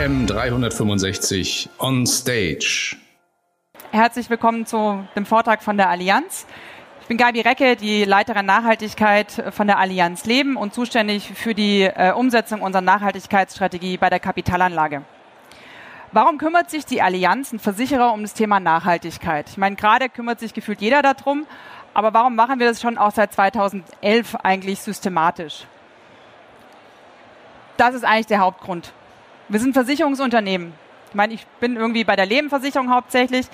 AM 0.00 0.26
365 0.26 1.68
on 1.78 2.06
Stage. 2.06 2.96
Herzlich 3.90 4.30
willkommen 4.30 4.64
zu 4.64 5.06
dem 5.14 5.26
Vortrag 5.26 5.62
von 5.62 5.76
der 5.76 5.90
Allianz. 5.90 6.46
Ich 7.02 7.06
bin 7.08 7.18
Gabi 7.18 7.42
Recke, 7.42 7.76
die 7.76 8.04
Leiterin 8.04 8.46
Nachhaltigkeit 8.46 9.44
von 9.50 9.66
der 9.66 9.78
Allianz 9.78 10.24
Leben 10.24 10.56
und 10.56 10.72
zuständig 10.72 11.30
für 11.34 11.54
die 11.54 11.82
äh, 11.82 12.12
Umsetzung 12.12 12.62
unserer 12.62 12.80
Nachhaltigkeitsstrategie 12.80 13.98
bei 13.98 14.08
der 14.08 14.20
Kapitalanlage. 14.20 15.02
Warum 16.12 16.38
kümmert 16.38 16.70
sich 16.70 16.86
die 16.86 17.02
Allianz, 17.02 17.52
ein 17.52 17.58
Versicherer, 17.58 18.14
um 18.14 18.22
das 18.22 18.32
Thema 18.32 18.58
Nachhaltigkeit? 18.58 19.50
Ich 19.50 19.58
meine, 19.58 19.76
gerade 19.76 20.08
kümmert 20.08 20.40
sich 20.40 20.54
gefühlt 20.54 20.80
jeder 20.80 21.02
darum, 21.02 21.46
aber 21.92 22.14
warum 22.14 22.34
machen 22.36 22.58
wir 22.58 22.68
das 22.68 22.80
schon 22.80 22.96
auch 22.96 23.12
seit 23.12 23.34
2011 23.34 24.36
eigentlich 24.36 24.80
systematisch? 24.80 25.66
Das 27.76 27.94
ist 27.94 28.04
eigentlich 28.04 28.28
der 28.28 28.38
Hauptgrund. 28.38 28.94
Wir 29.50 29.58
sind 29.58 29.72
Versicherungsunternehmen. 29.72 30.72
Ich 31.08 31.14
meine, 31.16 31.34
ich 31.34 31.44
bin 31.58 31.74
irgendwie 31.74 32.04
bei 32.04 32.14
der 32.14 32.24
Lebenversicherung 32.24 32.88
hauptsächlich, 32.88 33.46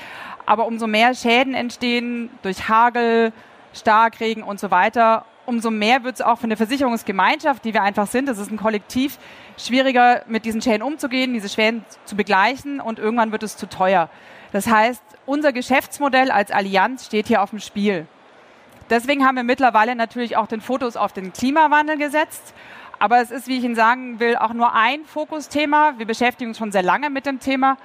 aber 0.45 0.67
umso 0.67 0.87
mehr 0.87 1.15
Schäden 1.15 1.55
entstehen 1.55 2.29
durch 2.43 2.69
Hagel, 2.69 3.33
Starkregen 3.73 4.43
und 4.43 4.61
so 4.61 4.71
weiter, 4.71 5.25
umso 5.47 5.71
mehr 5.71 6.05
wird 6.05 6.17
es 6.17 6.21
auch 6.21 6.39
von 6.39 6.51
der 6.51 6.59
Versicherungsgemeinschaft, 6.59 7.65
die 7.65 7.73
wir 7.73 7.83
einfach 7.83 8.09
sind, 8.09 8.29
das 8.29 8.37
ist 8.37 8.51
ein 8.51 8.59
Kollektiv, 8.59 9.17
schwieriger 9.57 10.23
mit 10.27 10.45
diesen 10.45 10.61
Schäden 10.61 10.83
umzugehen, 10.83 11.33
diese 11.33 11.49
Schäden 11.49 11.83
zu 12.05 12.15
begleichen 12.15 12.79
und 12.79 12.99
irgendwann 12.99 13.33
wird 13.33 13.43
es 13.43 13.57
zu 13.57 13.67
teuer. 13.67 14.11
Das 14.53 14.67
heißt, 14.67 15.03
unser 15.25 15.55
Geschäftsmodell 15.55 16.31
als 16.31 16.51
Allianz 16.51 17.07
steht 17.07 17.27
hier 17.27 17.41
auf 17.41 17.51
dem 17.51 17.61
Spiel. 17.61 18.07
Deswegen 18.91 19.25
haben 19.25 19.37
wir 19.37 19.45
mittlerweile 19.45 19.97
natürlich 19.97 20.37
auch 20.37 20.47
den 20.47 20.61
Fokus 20.61 20.97
auf 20.97 21.15
den 21.15 21.33
Klimawandel 21.33 21.97
gesetzt 21.97 22.55
aber 22.99 23.21
es 23.21 23.31
ist, 23.31 23.49
wie 23.49 23.59
ich 23.59 23.65
Ihnen 23.65 23.75
sagen 23.75 24.21
will, 24.21 24.37
auch 24.37 24.53
nur 24.53 24.73
ein 24.75 25.05
Fokusthema. 25.05 25.95
Wir 25.99 26.07
beschäftigen 26.07 26.51
uns 26.51 26.59
schon 26.59 26.73
sehr 26.73 26.83
lange 26.83 27.11
mit 27.11 27.27
dem 27.27 27.41
Thema 27.41 27.77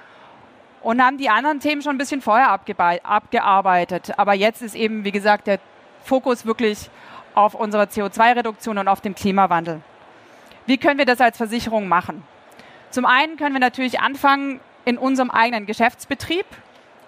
und 0.82 1.02
haben 1.02 1.18
die 1.18 1.28
anderen 1.28 1.60
Themen 1.60 1.82
schon 1.82 1.94
ein 1.94 1.98
bisschen 1.98 2.22
vorher 2.22 2.50
abgearbeitet. 2.50 4.18
Aber 4.18 4.34
jetzt 4.34 4.62
ist 4.62 4.74
eben, 4.74 5.04
wie 5.04 5.12
gesagt, 5.12 5.46
der 5.46 5.58
Fokus 6.02 6.46
wirklich 6.46 6.90
auf 7.34 7.54
unserer 7.54 7.84
CO2-Reduktion 7.84 8.78
und 8.78 8.88
auf 8.88 9.00
dem 9.00 9.14
Klimawandel. 9.14 9.80
Wie 10.66 10.78
können 10.78 10.98
wir 10.98 11.06
das 11.06 11.20
als 11.20 11.36
Versicherung 11.36 11.88
machen? 11.88 12.22
Zum 12.90 13.06
einen 13.06 13.36
können 13.36 13.54
wir 13.54 13.60
natürlich 13.60 14.00
anfangen 14.00 14.60
in 14.84 14.98
unserem 14.98 15.30
eigenen 15.30 15.66
Geschäftsbetrieb 15.66 16.46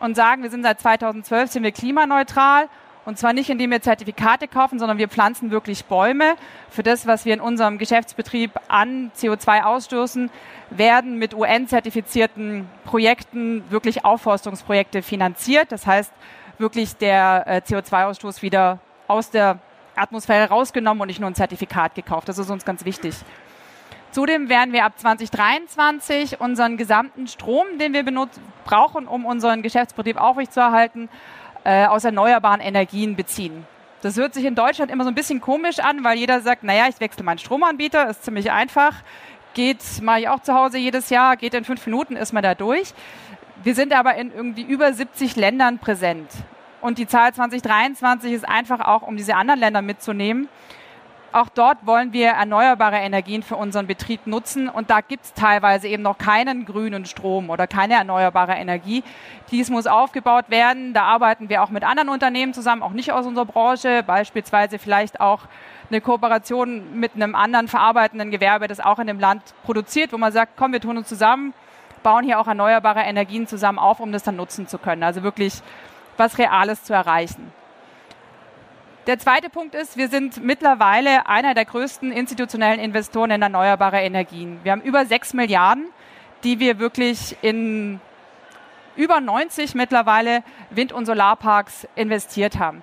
und 0.00 0.14
sagen, 0.14 0.42
wir 0.42 0.50
sind 0.50 0.62
seit 0.62 0.80
2012 0.80 1.50
sind 1.50 1.62
wir 1.62 1.72
klimaneutral 1.72 2.68
und 3.04 3.18
zwar 3.18 3.32
nicht, 3.32 3.50
indem 3.50 3.70
wir 3.70 3.82
Zertifikate 3.82 4.48
kaufen, 4.48 4.78
sondern 4.78 4.98
wir 4.98 5.08
pflanzen 5.08 5.50
wirklich 5.50 5.84
Bäume. 5.84 6.36
Für 6.70 6.82
das, 6.82 7.06
was 7.06 7.24
wir 7.24 7.34
in 7.34 7.40
unserem 7.40 7.78
Geschäftsbetrieb 7.78 8.52
an 8.68 9.10
CO2 9.16 9.62
ausstoßen, 9.62 10.30
werden 10.70 11.18
mit 11.18 11.34
UN-zertifizierten 11.34 12.66
Projekten 12.84 13.62
wirklich 13.70 14.04
Aufforstungsprojekte 14.04 15.02
finanziert. 15.02 15.70
Das 15.70 15.86
heißt, 15.86 16.12
wirklich 16.58 16.96
der 16.96 17.44
äh, 17.46 17.60
CO2-Ausstoß 17.66 18.42
wieder 18.42 18.78
aus 19.06 19.30
der 19.30 19.58
Atmosphäre 19.96 20.48
rausgenommen 20.48 21.00
und 21.02 21.08
nicht 21.08 21.20
nur 21.20 21.30
ein 21.30 21.34
Zertifikat 21.34 21.94
gekauft. 21.94 22.28
Das 22.28 22.38
ist 22.38 22.50
uns 22.50 22.64
ganz 22.64 22.84
wichtig. 22.84 23.14
Zudem 24.10 24.48
werden 24.48 24.72
wir 24.72 24.84
ab 24.84 24.92
2023 24.96 26.40
unseren 26.40 26.76
gesamten 26.76 27.26
Strom, 27.26 27.66
den 27.80 27.92
wir 27.92 28.04
brauchen, 28.64 29.08
um 29.08 29.26
unseren 29.26 29.60
Geschäftsbetrieb 29.62 30.20
aufrechtzuerhalten, 30.20 31.08
äh, 31.64 31.86
aus 31.86 32.04
erneuerbaren 32.04 32.60
Energien 32.60 33.16
beziehen. 33.16 33.66
Das 34.02 34.16
hört 34.16 34.34
sich 34.34 34.44
in 34.44 34.54
Deutschland 34.54 34.90
immer 34.90 35.04
so 35.04 35.08
ein 35.08 35.14
bisschen 35.14 35.40
komisch 35.40 35.78
an, 35.78 36.04
weil 36.04 36.18
jeder 36.18 36.40
sagt, 36.42 36.62
naja, 36.62 36.86
ich 36.88 37.00
wechsle 37.00 37.24
meinen 37.24 37.38
Stromanbieter, 37.38 38.08
ist 38.10 38.24
ziemlich 38.24 38.52
einfach. 38.52 38.94
Geht, 39.54 39.78
mache 40.02 40.20
ich 40.20 40.28
auch 40.28 40.40
zu 40.40 40.52
Hause 40.52 40.78
jedes 40.78 41.10
Jahr, 41.10 41.36
geht 41.36 41.54
in 41.54 41.64
fünf 41.64 41.86
Minuten, 41.86 42.16
ist 42.16 42.32
man 42.32 42.42
da 42.42 42.54
durch. 42.54 42.92
Wir 43.62 43.74
sind 43.74 43.94
aber 43.94 44.14
in 44.16 44.30
irgendwie 44.30 44.62
über 44.62 44.92
70 44.92 45.36
Ländern 45.36 45.78
präsent. 45.78 46.28
Und 46.82 46.98
die 46.98 47.06
Zahl 47.06 47.32
2023 47.32 48.32
ist 48.32 48.46
einfach 48.46 48.80
auch, 48.80 49.00
um 49.00 49.16
diese 49.16 49.36
anderen 49.36 49.58
Länder 49.58 49.80
mitzunehmen. 49.80 50.48
Auch 51.34 51.48
dort 51.48 51.84
wollen 51.84 52.12
wir 52.12 52.28
erneuerbare 52.28 52.98
Energien 52.98 53.42
für 53.42 53.56
unseren 53.56 53.88
Betrieb 53.88 54.24
nutzen 54.28 54.68
und 54.68 54.88
da 54.88 55.00
gibt 55.00 55.24
es 55.24 55.34
teilweise 55.34 55.88
eben 55.88 56.04
noch 56.04 56.16
keinen 56.16 56.64
grünen 56.64 57.06
Strom 57.06 57.50
oder 57.50 57.66
keine 57.66 57.94
erneuerbare 57.94 58.52
Energie. 58.52 59.02
Dies 59.50 59.68
muss 59.68 59.88
aufgebaut 59.88 60.44
werden. 60.48 60.94
Da 60.94 61.02
arbeiten 61.02 61.48
wir 61.48 61.64
auch 61.64 61.70
mit 61.70 61.82
anderen 61.82 62.08
Unternehmen 62.08 62.54
zusammen, 62.54 62.84
auch 62.84 62.92
nicht 62.92 63.10
aus 63.10 63.26
unserer 63.26 63.46
Branche, 63.46 64.04
beispielsweise 64.06 64.78
vielleicht 64.78 65.18
auch 65.18 65.40
eine 65.90 66.00
Kooperation 66.00 67.00
mit 67.00 67.16
einem 67.16 67.34
anderen 67.34 67.66
verarbeitenden 67.66 68.30
Gewerbe, 68.30 68.68
das 68.68 68.78
auch 68.78 69.00
in 69.00 69.08
dem 69.08 69.18
Land 69.18 69.42
produziert, 69.64 70.12
wo 70.12 70.18
man 70.18 70.30
sagt, 70.30 70.52
komm, 70.56 70.70
wir 70.72 70.80
tun 70.80 70.98
uns 70.98 71.08
zusammen, 71.08 71.52
bauen 72.04 72.22
hier 72.22 72.38
auch 72.38 72.46
erneuerbare 72.46 73.00
Energien 73.00 73.48
zusammen 73.48 73.80
auf, 73.80 73.98
um 73.98 74.12
das 74.12 74.22
dann 74.22 74.36
nutzen 74.36 74.68
zu 74.68 74.78
können. 74.78 75.02
Also 75.02 75.24
wirklich 75.24 75.62
was 76.16 76.38
Reales 76.38 76.84
zu 76.84 76.94
erreichen. 76.94 77.52
Der 79.06 79.18
zweite 79.18 79.50
Punkt 79.50 79.74
ist, 79.74 79.98
wir 79.98 80.08
sind 80.08 80.42
mittlerweile 80.42 81.26
einer 81.26 81.52
der 81.52 81.66
größten 81.66 82.10
institutionellen 82.10 82.80
Investoren 82.80 83.32
in 83.32 83.42
erneuerbare 83.42 84.00
Energien. 84.00 84.60
Wir 84.62 84.72
haben 84.72 84.80
über 84.80 85.04
sechs 85.04 85.34
Milliarden, 85.34 85.88
die 86.42 86.58
wir 86.58 86.78
wirklich 86.78 87.36
in 87.42 88.00
über 88.96 89.20
90 89.20 89.74
mittlerweile 89.74 90.42
Wind- 90.70 90.94
und 90.94 91.04
Solarparks 91.04 91.86
investiert 91.96 92.58
haben. 92.58 92.82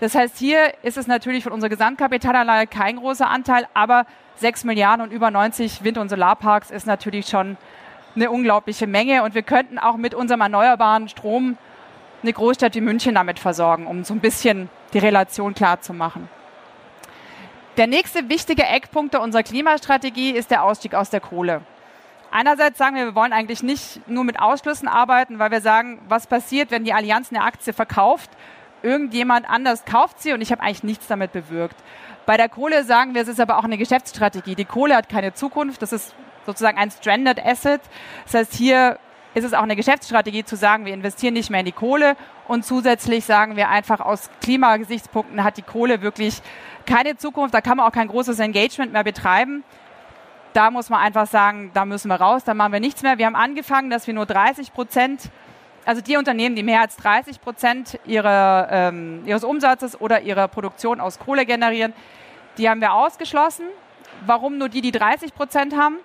Das 0.00 0.16
heißt, 0.16 0.36
hier 0.36 0.72
ist 0.82 0.96
es 0.96 1.06
natürlich 1.06 1.44
von 1.44 1.52
unserer 1.52 1.70
Gesamtkapitalanlage 1.70 2.66
kein 2.66 2.96
großer 2.96 3.30
Anteil, 3.30 3.68
aber 3.72 4.06
6 4.36 4.64
Milliarden 4.64 5.06
und 5.06 5.12
über 5.12 5.30
90 5.30 5.84
Wind- 5.84 5.98
und 5.98 6.08
Solarparks 6.08 6.72
ist 6.72 6.88
natürlich 6.88 7.26
schon 7.26 7.56
eine 8.16 8.32
unglaubliche 8.32 8.88
Menge. 8.88 9.22
Und 9.22 9.36
wir 9.36 9.42
könnten 9.42 9.78
auch 9.78 9.96
mit 9.96 10.12
unserem 10.12 10.40
erneuerbaren 10.40 11.08
Strom 11.08 11.56
eine 12.24 12.32
Großstadt 12.32 12.74
wie 12.74 12.80
München 12.80 13.14
damit 13.14 13.38
versorgen, 13.38 13.86
um 13.86 14.02
so 14.02 14.12
ein 14.12 14.20
bisschen 14.20 14.68
die 14.92 14.98
Relation 14.98 15.54
klar 15.54 15.80
zu 15.80 15.92
machen. 15.92 16.28
Der 17.76 17.86
nächste 17.86 18.28
wichtige 18.28 18.64
Eckpunkt 18.64 19.16
unserer 19.16 19.42
Klimastrategie 19.42 20.32
ist 20.32 20.50
der 20.50 20.62
Ausstieg 20.62 20.94
aus 20.94 21.08
der 21.08 21.20
Kohle. 21.20 21.62
Einerseits 22.30 22.78
sagen 22.78 22.96
wir, 22.96 23.04
wir 23.04 23.14
wollen 23.14 23.32
eigentlich 23.32 23.62
nicht 23.62 24.06
nur 24.08 24.24
mit 24.24 24.40
Ausschlüssen 24.40 24.88
arbeiten, 24.88 25.38
weil 25.38 25.50
wir 25.50 25.60
sagen, 25.60 26.00
was 26.08 26.26
passiert, 26.26 26.70
wenn 26.70 26.84
die 26.84 26.92
Allianz 26.92 27.30
eine 27.30 27.44
Aktie 27.44 27.72
verkauft? 27.72 28.30
Irgendjemand 28.82 29.48
anders 29.48 29.84
kauft 29.84 30.20
sie 30.20 30.32
und 30.32 30.40
ich 30.40 30.50
habe 30.50 30.62
eigentlich 30.62 30.82
nichts 30.82 31.06
damit 31.06 31.32
bewirkt. 31.32 31.76
Bei 32.26 32.36
der 32.36 32.48
Kohle 32.48 32.84
sagen 32.84 33.14
wir, 33.14 33.22
es 33.22 33.28
ist 33.28 33.40
aber 33.40 33.58
auch 33.58 33.64
eine 33.64 33.78
Geschäftsstrategie. 33.78 34.54
Die 34.54 34.64
Kohle 34.64 34.96
hat 34.96 35.08
keine 35.08 35.34
Zukunft, 35.34 35.82
das 35.82 35.92
ist 35.92 36.14
sozusagen 36.46 36.78
ein 36.78 36.90
Stranded 36.90 37.44
Asset. 37.44 37.80
Das 38.24 38.34
heißt, 38.34 38.54
hier 38.54 38.98
ist 39.34 39.44
es 39.44 39.54
auch 39.54 39.62
eine 39.62 39.76
Geschäftsstrategie 39.76 40.44
zu 40.44 40.56
sagen, 40.56 40.84
wir 40.84 40.92
investieren 40.92 41.34
nicht 41.34 41.50
mehr 41.50 41.60
in 41.60 41.66
die 41.66 41.72
Kohle 41.72 42.16
und 42.48 42.64
zusätzlich 42.64 43.24
sagen 43.24 43.56
wir 43.56 43.68
einfach 43.68 44.00
aus 44.00 44.30
Klimagesichtspunkten 44.42 45.42
hat 45.42 45.56
die 45.56 45.62
Kohle 45.62 46.02
wirklich 46.02 46.42
keine 46.86 47.16
Zukunft, 47.16 47.54
da 47.54 47.60
kann 47.60 47.78
man 47.78 47.86
auch 47.86 47.92
kein 47.92 48.08
großes 48.08 48.38
Engagement 48.38 48.92
mehr 48.92 49.04
betreiben. 49.04 49.64
Da 50.52 50.70
muss 50.70 50.90
man 50.90 51.00
einfach 51.00 51.26
sagen, 51.26 51.70
da 51.72 51.86
müssen 51.86 52.08
wir 52.08 52.16
raus, 52.16 52.44
da 52.44 52.52
machen 52.52 52.72
wir 52.72 52.80
nichts 52.80 53.02
mehr. 53.02 53.16
Wir 53.16 53.26
haben 53.26 53.36
angefangen, 53.36 53.88
dass 53.88 54.06
wir 54.06 54.12
nur 54.12 54.26
30 54.26 54.74
Prozent, 54.74 55.30
also 55.86 56.02
die 56.02 56.18
Unternehmen, 56.18 56.56
die 56.56 56.62
mehr 56.62 56.82
als 56.82 56.96
30 56.96 57.40
Prozent 57.40 57.98
ihre, 58.04 58.68
ähm, 58.70 59.22
ihres 59.24 59.44
Umsatzes 59.44 59.98
oder 59.98 60.20
ihrer 60.20 60.48
Produktion 60.48 61.00
aus 61.00 61.18
Kohle 61.18 61.46
generieren, 61.46 61.94
die 62.58 62.68
haben 62.68 62.82
wir 62.82 62.92
ausgeschlossen. 62.92 63.64
Warum 64.26 64.58
nur 64.58 64.68
die, 64.68 64.82
die 64.82 64.92
30 64.92 65.34
Prozent 65.34 65.74
haben? 65.74 65.96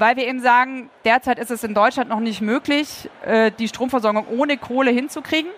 Weil 0.00 0.16
wir 0.16 0.26
eben 0.26 0.40
sagen, 0.40 0.88
derzeit 1.04 1.38
ist 1.38 1.50
es 1.50 1.62
in 1.62 1.74
Deutschland 1.74 2.08
noch 2.08 2.20
nicht 2.20 2.40
möglich, 2.40 3.10
äh, 3.24 3.52
die 3.58 3.68
Stromversorgung 3.68 4.26
ohne 4.28 4.56
Kohle 4.56 4.90
hinzukriegen. 4.90 5.50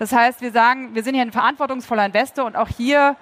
Das 0.00 0.12
heißt, 0.12 0.42
wir 0.42 0.50
sagen, 0.50 0.96
wir 0.96 1.04
sind 1.04 1.14
hier 1.14 1.22
ein 1.22 1.30
verantwortungsvoller 1.30 2.04
Investor 2.04 2.44
und 2.44 2.56
auch 2.56 2.68
hier 2.68 3.16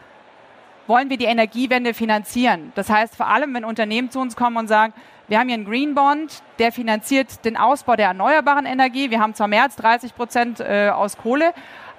wollen 0.87 1.11
wir 1.11 1.19
die 1.19 1.26
Energiewende 1.26 1.93
finanzieren. 1.93 2.73
Das 2.75 2.88
heißt, 2.88 3.14
vor 3.14 3.29
allem, 3.29 3.52
wenn 3.55 3.67
Unternehmen 3.67 4.11
zu 4.11 4.19
uns 4.19 4.35
kommen 4.35 4.56
und 4.56 4.67
sagen, 4.67 4.94
wir 5.29 5.38
haben 5.38 5.49
hier 5.49 5.56
einen 5.56 5.67
Green 5.67 5.94
Bond, 5.94 6.43
der 6.58 6.73
finanziert 6.73 7.44
den 7.44 7.58
Ausbau 7.58 7.94
der 7.94 8.08
erneuerbaren 8.08 8.64
Energie. 8.64 9.11
Wir 9.11 9.20
haben 9.20 9.35
zwar 9.35 9.49
mehr 9.49 9.64
als 9.64 9.76
30 9.76 10.14
Prozent 10.14 10.61
äh, 10.61 10.88
aus 10.88 11.19
Kohle, 11.19 11.52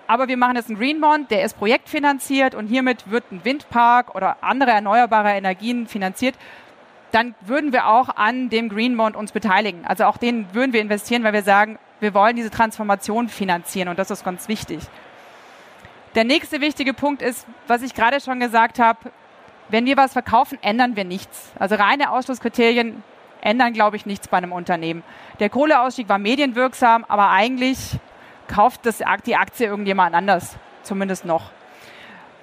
aber 0.08 0.28
wir 0.28 0.36
machen 0.36 0.56
jetzt 0.56 0.70
einen 0.70 0.80
Green 0.80 1.00
Bond, 1.00 1.30
der 1.30 1.44
ist 1.44 1.58
projektfinanziert 1.58 2.56
und 2.56 2.68
hiermit 2.68 3.10
wird 3.10 3.32
ein 3.32 3.46
Windpark 3.46 4.16
oder 4.16 4.38
andere 4.42 4.72
erneuerbare 4.72 5.32
Energien 5.32 5.88
finanziert 5.88 6.36
dann 7.14 7.36
würden 7.42 7.72
wir 7.72 7.88
auch 7.88 8.10
an 8.10 8.50
dem 8.50 8.70
Green 8.70 8.98
Bond 8.98 9.16
uns 9.16 9.32
beteiligen. 9.32 9.86
Also 9.86 10.06
auch 10.06 10.18
den 10.18 10.52
würden 10.54 10.74
wir 10.74 10.82
investieren, 10.82 11.24
weil 11.24 11.34
wir 11.34 11.44
sagen, 11.44 11.78
wir 12.00 12.16
wollen 12.16 12.36
diese 12.36 12.50
Transformation 12.50 13.30
finanzieren 13.30 13.88
und 13.88 14.00
das 14.00 14.10
ist 14.10 14.26
ganz 14.26 14.48
wichtig. 14.48 14.80
Der 16.16 16.24
nächste 16.24 16.60
wichtige 16.60 16.94
Punkt 16.94 17.22
ist, 17.22 17.46
was 17.68 17.84
ich 17.84 17.94
gerade 17.94 18.20
schon 18.20 18.40
gesagt 18.40 18.80
habe, 18.80 19.12
wenn 19.70 19.86
wir 19.86 19.96
was 19.96 20.14
verkaufen, 20.14 20.58
ändern 20.64 20.96
wir 20.96 21.06
nichts. 21.06 21.52
Also 21.60 21.76
reine 21.76 22.12
Ausschlusskriterien 22.12 23.04
ändern, 23.42 23.74
glaube 23.74 23.96
ich, 23.96 24.08
nichts 24.08 24.28
bei 24.28 24.38
einem 24.38 24.52
Unternehmen. 24.52 25.04
Der 25.40 25.50
Kohleausstieg 25.50 26.10
war 26.10 26.18
medienwirksam, 26.18 27.06
aber 27.08 27.30
eigentlich 27.30 27.78
kauft 28.48 28.88
das, 28.88 29.04
die 29.26 29.36
Aktie 29.36 29.68
irgendjemand 29.68 30.16
anders, 30.16 30.56
zumindest 30.82 31.26
noch. 31.26 31.52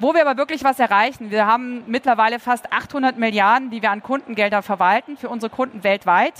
Wo 0.02 0.14
wir 0.14 0.26
aber 0.26 0.38
wirklich 0.38 0.64
was 0.64 0.78
erreichen, 0.78 1.30
wir 1.30 1.46
haben 1.46 1.82
mittlerweile 1.86 2.38
fast 2.38 2.72
800 2.72 3.18
Milliarden, 3.18 3.68
die 3.68 3.82
wir 3.82 3.90
an 3.90 4.02
Kundengelder 4.02 4.62
verwalten 4.62 5.18
für 5.18 5.28
unsere 5.28 5.50
Kunden 5.50 5.84
weltweit. 5.84 6.32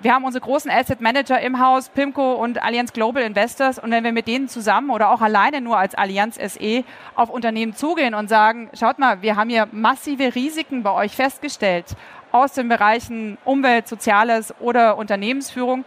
wir 0.00 0.14
haben 0.14 0.24
unsere 0.24 0.42
großen 0.42 0.70
Asset 0.70 1.02
Manager 1.02 1.38
im 1.38 1.60
Haus, 1.60 1.90
PIMCO 1.90 2.32
und 2.32 2.62
Allianz 2.62 2.94
Global 2.94 3.22
Investors. 3.22 3.78
Und 3.78 3.90
wenn 3.90 4.04
wir 4.04 4.12
mit 4.12 4.26
denen 4.26 4.48
zusammen 4.48 4.88
oder 4.88 5.10
auch 5.10 5.20
alleine 5.20 5.60
nur 5.60 5.76
als 5.76 5.94
Allianz 5.94 6.36
SE 6.36 6.82
auf 7.14 7.28
Unternehmen 7.28 7.76
zugehen 7.76 8.14
und 8.14 8.28
sagen, 8.28 8.70
schaut 8.72 8.98
mal, 8.98 9.20
wir 9.20 9.36
haben 9.36 9.50
hier 9.50 9.68
massive 9.70 10.34
Risiken 10.34 10.82
bei 10.82 10.92
euch 10.92 11.14
festgestellt 11.14 11.94
aus 12.32 12.54
den 12.54 12.70
Bereichen 12.70 13.36
Umwelt, 13.44 13.86
Soziales 13.86 14.54
oder 14.60 14.96
Unternehmensführung, 14.96 15.84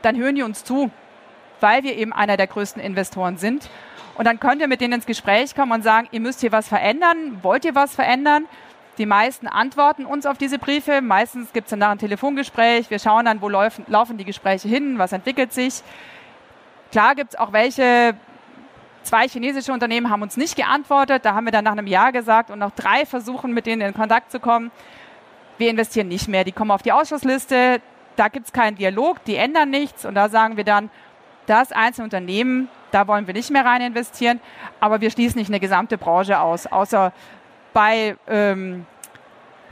dann 0.00 0.16
hören 0.16 0.34
die 0.34 0.42
uns 0.42 0.64
zu, 0.64 0.90
weil 1.60 1.82
wir 1.82 1.94
eben 1.94 2.14
einer 2.14 2.38
der 2.38 2.46
größten 2.46 2.82
Investoren 2.82 3.36
sind. 3.36 3.68
Und 4.14 4.26
dann 4.26 4.38
könnt 4.40 4.60
ihr 4.60 4.68
mit 4.68 4.80
denen 4.80 4.94
ins 4.94 5.06
Gespräch 5.06 5.54
kommen 5.54 5.72
und 5.72 5.82
sagen, 5.82 6.08
ihr 6.12 6.20
müsst 6.20 6.40
hier 6.40 6.52
was 6.52 6.68
verändern, 6.68 7.38
wollt 7.42 7.64
ihr 7.64 7.74
was 7.74 7.94
verändern? 7.94 8.46
Die 8.98 9.06
meisten 9.06 9.46
antworten 9.46 10.04
uns 10.04 10.26
auf 10.26 10.36
diese 10.36 10.58
Briefe. 10.58 11.00
Meistens 11.00 11.52
gibt 11.52 11.66
es 11.66 11.70
danach 11.70 11.92
ein 11.92 11.98
Telefongespräch. 11.98 12.90
Wir 12.90 12.98
schauen 12.98 13.24
dann, 13.24 13.40
wo 13.40 13.48
laufen, 13.48 13.84
laufen 13.88 14.18
die 14.18 14.24
Gespräche 14.24 14.68
hin, 14.68 14.98
was 14.98 15.12
entwickelt 15.12 15.52
sich. 15.52 15.82
Klar 16.90 17.14
gibt 17.14 17.32
es 17.32 17.38
auch 17.38 17.54
welche, 17.54 18.14
zwei 19.02 19.26
chinesische 19.26 19.72
Unternehmen 19.72 20.10
haben 20.10 20.20
uns 20.20 20.36
nicht 20.36 20.56
geantwortet. 20.56 21.24
Da 21.24 21.34
haben 21.34 21.46
wir 21.46 21.52
dann 21.52 21.64
nach 21.64 21.72
einem 21.72 21.86
Jahr 21.86 22.12
gesagt 22.12 22.50
und 22.50 22.58
noch 22.58 22.72
drei 22.72 23.06
versuchen, 23.06 23.54
mit 23.54 23.64
denen 23.64 23.80
in 23.80 23.94
Kontakt 23.94 24.30
zu 24.30 24.40
kommen. 24.40 24.70
Wir 25.56 25.70
investieren 25.70 26.08
nicht 26.08 26.28
mehr. 26.28 26.44
Die 26.44 26.52
kommen 26.52 26.70
auf 26.70 26.82
die 26.82 26.92
Ausschussliste. 26.92 27.80
Da 28.16 28.28
gibt 28.28 28.46
es 28.46 28.52
keinen 28.52 28.76
Dialog, 28.76 29.24
die 29.24 29.36
ändern 29.36 29.70
nichts. 29.70 30.04
Und 30.04 30.16
da 30.16 30.28
sagen 30.28 30.58
wir 30.58 30.64
dann, 30.64 30.90
das 31.46 31.72
einzelne 31.72 32.04
Unternehmen, 32.04 32.68
da 32.92 33.08
wollen 33.08 33.26
wir 33.26 33.34
nicht 33.34 33.50
mehr 33.50 33.64
rein 33.64 33.80
investieren. 33.80 34.40
Aber 34.80 35.00
wir 35.00 35.10
schließen 35.10 35.38
nicht 35.38 35.48
eine 35.48 35.60
gesamte 35.60 35.98
Branche 35.98 36.38
aus, 36.38 36.66
außer 36.66 37.12
bei 37.72 38.16
ähm, 38.28 38.86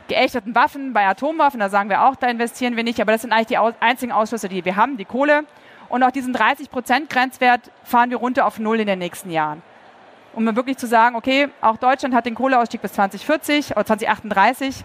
geächteten 0.08 0.54
Waffen, 0.54 0.92
bei 0.92 1.06
Atomwaffen, 1.06 1.60
da 1.60 1.68
sagen 1.68 1.88
wir 1.88 2.02
auch, 2.02 2.16
da 2.16 2.26
investieren 2.26 2.76
wir 2.76 2.82
nicht, 2.82 3.00
aber 3.00 3.12
das 3.12 3.22
sind 3.22 3.32
eigentlich 3.32 3.46
die 3.46 3.58
einzigen 3.58 4.12
Ausschlüsse, 4.12 4.48
die 4.48 4.64
wir 4.64 4.76
haben, 4.76 4.96
die 4.96 5.04
Kohle. 5.04 5.44
Und 5.88 6.02
auch 6.02 6.10
diesen 6.10 6.34
30-Prozent-Grenzwert 6.34 7.70
fahren 7.84 8.10
wir 8.10 8.18
runter 8.18 8.46
auf 8.46 8.58
Null 8.58 8.80
in 8.80 8.86
den 8.86 8.98
nächsten 8.98 9.30
Jahren. 9.30 9.62
Um 10.32 10.44
wirklich 10.54 10.76
zu 10.76 10.86
sagen, 10.86 11.16
okay, 11.16 11.48
auch 11.60 11.76
Deutschland 11.76 12.14
hat 12.14 12.26
den 12.26 12.36
Kohleausstieg 12.36 12.80
bis 12.80 12.92
2040 12.92 13.72
oder 13.72 13.84
2038. 13.84 14.84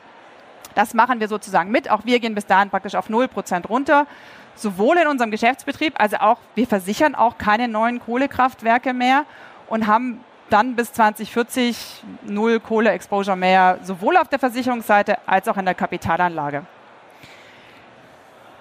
Das 0.73 0.95
machen 0.95 1.19
wir 1.19 1.27
sozusagen 1.27 1.69
mit. 1.69 1.91
Auch 1.91 2.05
wir 2.05 2.19
gehen 2.19 2.33
bis 2.33 2.47
dahin 2.47 2.71
praktisch 2.71 2.95
auf 2.95 3.09
Null 3.09 3.27
Prozent 3.27 3.69
runter. 3.69 4.07
Sowohl 4.55 4.97
in 4.97 5.07
unserem 5.07 5.31
Geschäftsbetrieb, 5.31 5.93
also 5.97 6.17
auch, 6.17 6.39
wir 6.55 6.65
versichern 6.65 7.13
auch 7.13 7.37
keine 7.37 7.67
neuen 7.67 7.99
Kohlekraftwerke 7.99 8.93
mehr 8.93 9.25
und 9.67 9.87
haben 9.87 10.23
dann 10.49 10.75
bis 10.75 10.93
2040 10.93 12.03
null 12.23 12.59
Kohle-Exposure 12.59 13.35
mehr, 13.35 13.79
sowohl 13.83 14.17
auf 14.17 14.27
der 14.27 14.39
Versicherungsseite 14.39 15.17
als 15.27 15.47
auch 15.47 15.57
in 15.57 15.65
der 15.65 15.73
Kapitalanlage. 15.73 16.65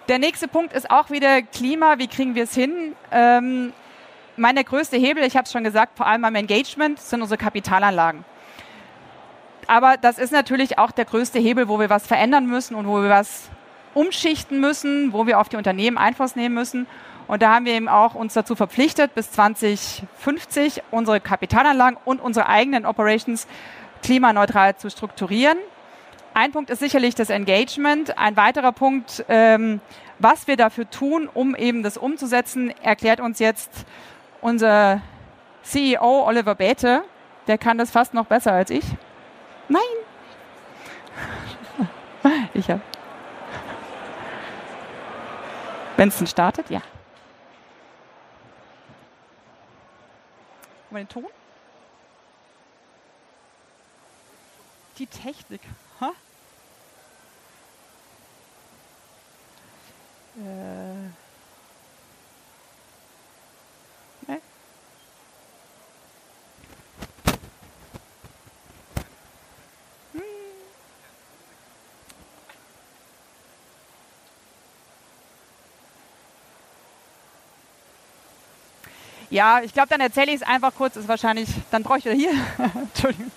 Der 0.09 0.19
nächste 0.19 0.49
Punkt 0.49 0.73
ist 0.75 0.91
auch 0.91 1.11
wieder 1.11 1.41
Klima. 1.43 1.99
Wie 1.99 2.09
kriegen 2.09 2.35
wir 2.35 2.45
es 2.45 2.55
hin? 2.55 2.95
Ähm, 3.11 3.73
mein 4.37 4.57
größte 4.57 4.97
Hebel, 4.97 5.25
ich 5.25 5.37
habe 5.37 5.45
es 5.45 5.53
schon 5.53 5.65
gesagt, 5.65 5.97
vor 5.97 6.07
allem 6.07 6.23
beim 6.23 6.35
Engagement, 6.35 7.01
sind 7.01 7.23
unsere 7.23 7.39
Kapitalanlagen. 7.39 8.25
Aber 9.67 9.97
das 9.97 10.19
ist 10.19 10.33
natürlich 10.33 10.79
auch 10.79 10.91
der 10.91 11.07
größte 11.07 11.39
Hebel, 11.39 11.69
wo 11.69 11.79
wir 11.79 11.89
was 11.89 12.07
verändern 12.07 12.47
müssen 12.47 12.75
und 12.75 12.87
wo 12.87 13.01
wir 13.01 13.09
was 13.09 13.49
umschichten 13.95 14.61
müssen, 14.61 15.13
wo 15.13 15.27
wir 15.27 15.41
auf 15.41 15.49
die 15.49 15.57
Unternehmen 15.57 15.99
Einfluss 15.99 16.37
nehmen 16.37 16.55
müssen. 16.55 16.87
Und 17.27 17.43
da 17.43 17.55
haben 17.55 17.65
wir 17.65 17.73
eben 17.73 17.89
auch 17.89 18.15
uns 18.15 18.35
dazu 18.35 18.55
verpflichtet, 18.55 19.15
bis 19.15 19.31
2050 19.33 20.83
unsere 20.91 21.21
Kapitalanlagen 21.21 21.99
und 22.05 22.21
unsere 22.21 22.49
eigenen 22.49 22.85
Operations 22.85 23.47
klimaneutral 24.03 24.77
zu 24.77 24.91
strukturieren. 24.91 25.57
Ein 26.35 26.53
Punkt 26.53 26.69
ist 26.69 26.81
sicherlich 26.81 27.15
das 27.15 27.31
Engagement. 27.31 28.19
Ein 28.19 28.37
weiterer 28.37 28.73
Punkt, 28.73 29.25
ähm, 29.29 29.81
was 30.19 30.47
wir 30.47 30.57
dafür 30.57 30.91
tun, 30.91 31.29
um 31.33 31.55
eben 31.55 31.83
das 31.83 31.97
umzusetzen, 31.97 32.75
erklärt 32.83 33.21
uns 33.21 33.39
jetzt 33.39 33.71
unser 34.41 35.01
CEO 35.63 36.27
Oliver 36.27 36.55
Bethe. 36.55 37.05
Der 37.47 37.57
kann 37.57 37.79
das 37.79 37.91
fast 37.91 38.15
noch 38.15 38.27
besser 38.27 38.53
als 38.53 38.71
ich. 38.71 38.85
Nein. 39.69 39.81
Ich 42.55 42.71
habe. 42.71 42.81
Denn 45.97 46.11
startet, 46.27 46.71
ja. 46.71 46.83
mal 50.95 51.01
den 51.01 51.09
Ton. 51.09 51.27
Die 54.99 55.07
Technik. 55.07 55.61
Ha? 56.01 56.13
Äh. 60.37 60.95
Ne? 64.29 64.41
Hm. 70.13 70.44
Ja, 79.31 79.61
ich 79.63 79.73
glaube, 79.73 79.89
dann 79.89 80.01
erzähle 80.01 80.29
ich 80.29 80.37
es 80.37 80.43
einfach 80.43 80.73
kurz. 80.75 80.97
Ist 80.97 81.09
wahrscheinlich, 81.09 81.49
dann 81.71 81.83
brauche 81.83 81.99
ich 81.99 82.05
hier. 82.05 82.33
Entschuldigung. 82.75 83.31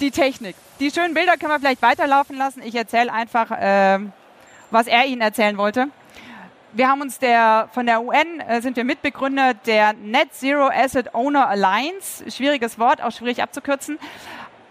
Die 0.00 0.10
Technik. 0.10 0.56
Die 0.80 0.90
schönen 0.90 1.14
Bilder 1.14 1.36
können 1.36 1.52
wir 1.52 1.58
vielleicht 1.58 1.82
weiterlaufen 1.82 2.36
lassen. 2.36 2.62
Ich 2.62 2.74
erzähle 2.74 3.12
einfach, 3.12 3.50
äh, 3.50 3.98
was 4.70 4.86
er 4.86 5.06
Ihnen 5.06 5.20
erzählen 5.20 5.56
wollte. 5.58 5.88
Wir 6.72 6.88
haben 6.88 7.00
uns 7.00 7.18
der, 7.18 7.68
von 7.72 7.86
der 7.86 8.02
UN 8.02 8.40
äh, 8.40 8.60
sind 8.60 8.76
wir 8.76 8.84
Mitbegründer 8.84 9.54
der 9.54 9.94
Net 9.94 10.34
Zero 10.34 10.68
Asset 10.68 11.14
Owner 11.14 11.48
Alliance. 11.48 12.30
Schwieriges 12.30 12.78
Wort, 12.78 13.02
auch 13.02 13.10
schwierig 13.10 13.42
abzukürzen. 13.42 13.98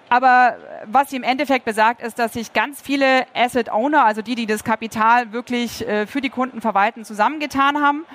Aber 0.10 0.56
was 0.86 1.10
sie 1.10 1.18
im 1.18 1.24
Endeffekt 1.24 1.66
besagt, 1.66 2.02
ist, 2.02 2.18
dass 2.18 2.34
sich 2.34 2.54
ganz 2.54 2.82
viele 2.82 3.26
Asset 3.34 3.70
Owner, 3.70 4.06
also 4.06 4.22
die, 4.22 4.36
die 4.36 4.46
das 4.46 4.64
Kapital 4.64 5.34
wirklich 5.34 5.86
äh, 5.86 6.08
für 6.08 6.22
die 6.22 6.30
Kunden 6.30 6.62
verwalten, 6.62 7.04
zusammengetan 7.04 7.82
haben 7.82 8.06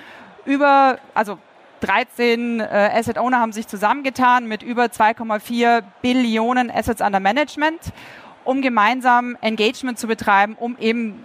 über, 0.45 0.97
also 1.13 1.37
13 1.81 2.59
äh, 2.59 2.63
Asset 2.93 3.17
Owner 3.17 3.39
haben 3.39 3.51
sich 3.51 3.67
zusammengetan 3.67 4.47
mit 4.47 4.63
über 4.63 4.85
2,4 4.85 5.83
Billionen 6.01 6.71
Assets 6.71 7.01
under 7.01 7.19
Management, 7.19 7.79
um 8.45 8.61
gemeinsam 8.61 9.37
Engagement 9.41 9.99
zu 9.99 10.07
betreiben, 10.07 10.55
um 10.59 10.77
eben 10.77 11.23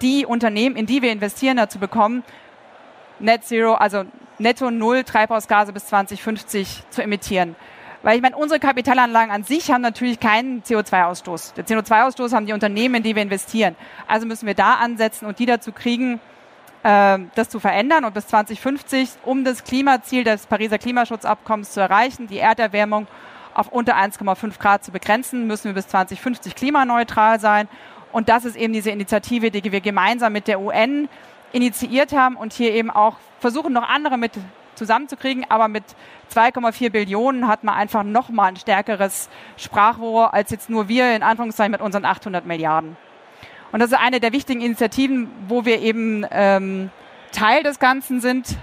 die 0.00 0.24
Unternehmen, 0.24 0.76
in 0.76 0.86
die 0.86 1.02
wir 1.02 1.12
investieren, 1.12 1.58
dazu 1.58 1.78
bekommen, 1.78 2.22
Net 3.18 3.44
Zero, 3.44 3.74
also 3.74 4.04
netto 4.38 4.70
Null 4.70 5.04
Treibhausgase 5.04 5.72
bis 5.74 5.86
2050 5.86 6.84
zu 6.88 7.02
emittieren. 7.02 7.54
Weil 8.02 8.16
ich 8.16 8.22
meine, 8.22 8.36
unsere 8.36 8.58
Kapitalanlagen 8.58 9.30
an 9.30 9.44
sich 9.44 9.70
haben 9.70 9.82
natürlich 9.82 10.20
keinen 10.20 10.62
CO2-Ausstoß. 10.62 11.52
Der 11.54 11.66
CO2-Ausstoß 11.66 12.32
haben 12.32 12.46
die 12.46 12.54
Unternehmen, 12.54 12.96
in 12.96 13.02
die 13.02 13.14
wir 13.14 13.22
investieren. 13.22 13.76
Also 14.06 14.26
müssen 14.26 14.46
wir 14.46 14.54
da 14.54 14.74
ansetzen 14.74 15.26
und 15.26 15.38
die 15.38 15.44
dazu 15.44 15.70
kriegen, 15.72 16.18
das 16.82 17.48
zu 17.48 17.60
verändern 17.60 18.04
und 18.04 18.14
bis 18.14 18.26
2050, 18.28 19.10
um 19.24 19.44
das 19.44 19.64
Klimaziel 19.64 20.24
des 20.24 20.46
Pariser 20.46 20.78
Klimaschutzabkommens 20.78 21.72
zu 21.72 21.80
erreichen, 21.80 22.26
die 22.26 22.38
Erderwärmung 22.38 23.06
auf 23.52 23.68
unter 23.68 23.96
1,5 23.96 24.58
Grad 24.58 24.84
zu 24.84 24.90
begrenzen, 24.90 25.46
müssen 25.46 25.64
wir 25.64 25.74
bis 25.74 25.88
2050 25.88 26.54
klimaneutral 26.54 27.40
sein. 27.40 27.68
Und 28.12 28.28
das 28.28 28.44
ist 28.44 28.56
eben 28.56 28.72
diese 28.72 28.90
Initiative, 28.90 29.50
die 29.50 29.70
wir 29.70 29.80
gemeinsam 29.80 30.32
mit 30.32 30.48
der 30.48 30.60
UN 30.60 31.08
initiiert 31.52 32.12
haben 32.12 32.36
und 32.36 32.52
hier 32.52 32.72
eben 32.72 32.90
auch 32.90 33.16
versuchen, 33.40 33.72
noch 33.72 33.88
andere 33.88 34.18
mit 34.18 34.32
zusammenzukriegen. 34.74 35.44
Aber 35.48 35.68
mit 35.68 35.84
2,4 36.34 36.90
Billionen 36.90 37.46
hat 37.46 37.64
man 37.64 37.74
einfach 37.74 38.02
nochmal 38.02 38.48
ein 38.48 38.56
stärkeres 38.56 39.28
Sprachrohr 39.56 40.32
als 40.32 40.50
jetzt 40.50 40.70
nur 40.70 40.88
wir 40.88 41.14
in 41.14 41.22
Anführungszeichen 41.22 41.72
mit 41.72 41.80
unseren 41.80 42.04
800 42.04 42.46
Milliarden. 42.46 42.96
Und 43.72 43.80
das 43.80 43.92
ist 43.92 43.98
eine 43.98 44.20
der 44.20 44.32
wichtigen 44.32 44.60
Initiativen, 44.60 45.30
wo 45.48 45.64
wir 45.64 45.80
eben 45.80 46.26
ähm, 46.30 46.90
Teil 47.32 47.62
des 47.62 47.78
Ganzen 47.78 48.20
sind. 48.20 48.56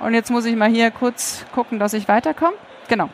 Und 0.00 0.14
jetzt 0.14 0.30
muss 0.30 0.44
ich 0.44 0.56
mal 0.56 0.70
hier 0.70 0.90
kurz 0.90 1.44
gucken, 1.52 1.78
dass 1.78 1.92
ich 1.92 2.08
weiterkomme. 2.08 2.56
Genau. 2.88 3.10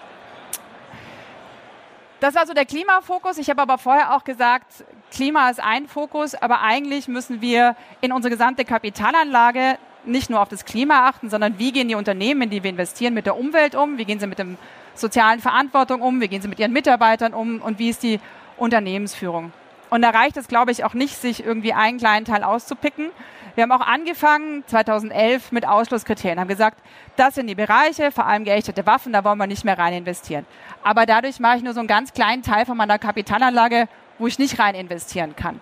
Das 2.21 2.35
war 2.35 2.47
so 2.47 2.53
der 2.53 2.67
Klimafokus. 2.67 3.39
Ich 3.39 3.49
habe 3.49 3.63
aber 3.63 3.79
vorher 3.79 4.15
auch 4.15 4.25
gesagt, 4.25 4.85
Klima 5.11 5.49
ist 5.51 5.61
ein 5.61 5.87
Fokus, 5.87 6.35
aber 6.35 6.61
eigentlich 6.61 7.09
müssen 7.09 7.41
wir 7.41 7.77
in 8.01 8.13
unsere 8.13 8.31
gesamte 8.31 8.65
Kapitalanlage 8.65 9.79
nicht 10.05 10.31
nur 10.31 10.41
auf 10.41 10.49
das 10.49 10.65
Klima 10.65 11.09
achten, 11.09 11.31
sondern 11.31 11.59
wie 11.59 11.73
gehen 11.73 11.89
die 11.89 11.95
Unternehmen, 11.95 12.43
in 12.43 12.51
die 12.51 12.63
wir 12.63 12.71
investieren, 12.71 13.15
mit 13.15 13.27
der 13.27 13.37
Umwelt 13.37 13.75
um, 13.75 13.99
wie 13.99 14.05
gehen 14.05 14.21
sie 14.21 14.27
mit 14.27 14.39
der 14.39 14.47
sozialen 14.95 15.41
Verantwortung 15.41 16.01
um, 16.03 16.21
wie 16.21 16.29
gehen 16.29 16.43
sie 16.43 16.49
mit 16.49 16.59
ihren 16.59 16.73
Mitarbeitern 16.73 17.35
um 17.35 17.61
und 17.61 17.79
wie 17.79 17.91
ist 17.91 18.03
die 18.03 18.21
Unternehmensführung. 18.57 19.53
Und 19.91 20.03
da 20.03 20.11
reicht 20.11 20.37
es, 20.37 20.49
glaube 20.49 20.71
ich, 20.71 20.85
auch 20.85 20.95
nicht, 20.95 21.21
sich 21.21 21.45
irgendwie 21.45 21.73
einen 21.73 21.99
kleinen 21.99 22.25
Teil 22.25 22.45
auszupicken. 22.45 23.11
Wir 23.57 23.65
haben 23.65 23.73
auch 23.73 23.87
angefangen 23.87 24.63
2011 24.67 25.51
mit 25.51 25.67
Ausschlusskriterien, 25.67 26.39
haben 26.39 26.49
gesagt, 26.49 26.79
das 27.17 27.35
sind 27.35 27.49
die 27.49 27.57
Bereiche, 27.57 28.13
vor 28.13 28.25
allem 28.25 28.45
geächtete 28.45 28.87
Waffen, 28.87 29.13
da 29.13 29.25
wollen 29.25 29.39
wir 29.39 29.49
nicht 29.49 29.65
mehr 29.65 29.77
rein 29.77 29.93
investieren. 29.93 30.47
Aber 30.85 31.05
dadurch 31.05 31.41
mache 31.41 31.57
ich 31.57 31.63
nur 31.65 31.75
so 31.75 31.81
einen 31.81 31.89
ganz 31.89 32.13
kleinen 32.13 32.43
Teil 32.43 32.65
von 32.65 32.77
meiner 32.77 32.99
Kapitalanlage, 32.99 33.89
wo 34.19 34.29
ich 34.29 34.39
nicht 34.39 34.59
rein 34.61 34.77
investieren 34.77 35.35
kann. 35.35 35.61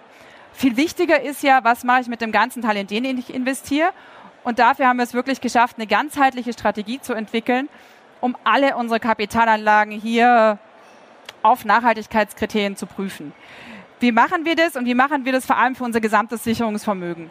viel 0.53 0.77
wichtiger 0.77 1.23
ist 1.23 1.43
ja, 1.43 1.65
was 1.65 1.83
mache 1.83 2.03
ich 2.03 2.09
mit 2.09 2.21
dem 2.21 2.33
ganzen 2.33 2.63
Teil, 2.63 2.77
in 2.77 2.87
den 2.87 3.05
ich 3.19 3.33
investiere. 3.33 3.91
Und 4.45 4.59
dafür 4.59 4.89
haben 4.89 4.99
wir 4.99 5.05
es 5.05 5.15
wirklich 5.15 5.41
geschafft, 5.41 5.77
eine 5.79 5.87
ganzheitliche 5.87 6.53
Strategie 6.53 7.01
zu 7.01 7.15
entwickeln, 7.15 7.69
um 8.21 8.37
alle 8.45 8.77
unsere 8.77 9.01
Kapitalanlagen 9.01 9.93
hier 9.93 10.59
auf 11.43 11.65
Nachhaltigkeitskriterien 11.65 12.77
zu 12.77 12.87
prüfen. 12.87 13.33
Wie 14.01 14.13
machen 14.13 14.45
wir 14.45 14.55
das 14.55 14.77
und 14.77 14.87
wie 14.87 14.95
machen 14.95 15.25
wir 15.25 15.33
das 15.33 15.45
vor 15.45 15.57
allem 15.57 15.75
für 15.75 15.85
unser 15.85 16.01
gesamtes 16.01 16.45
Sicherungsvermögen? 16.45 17.31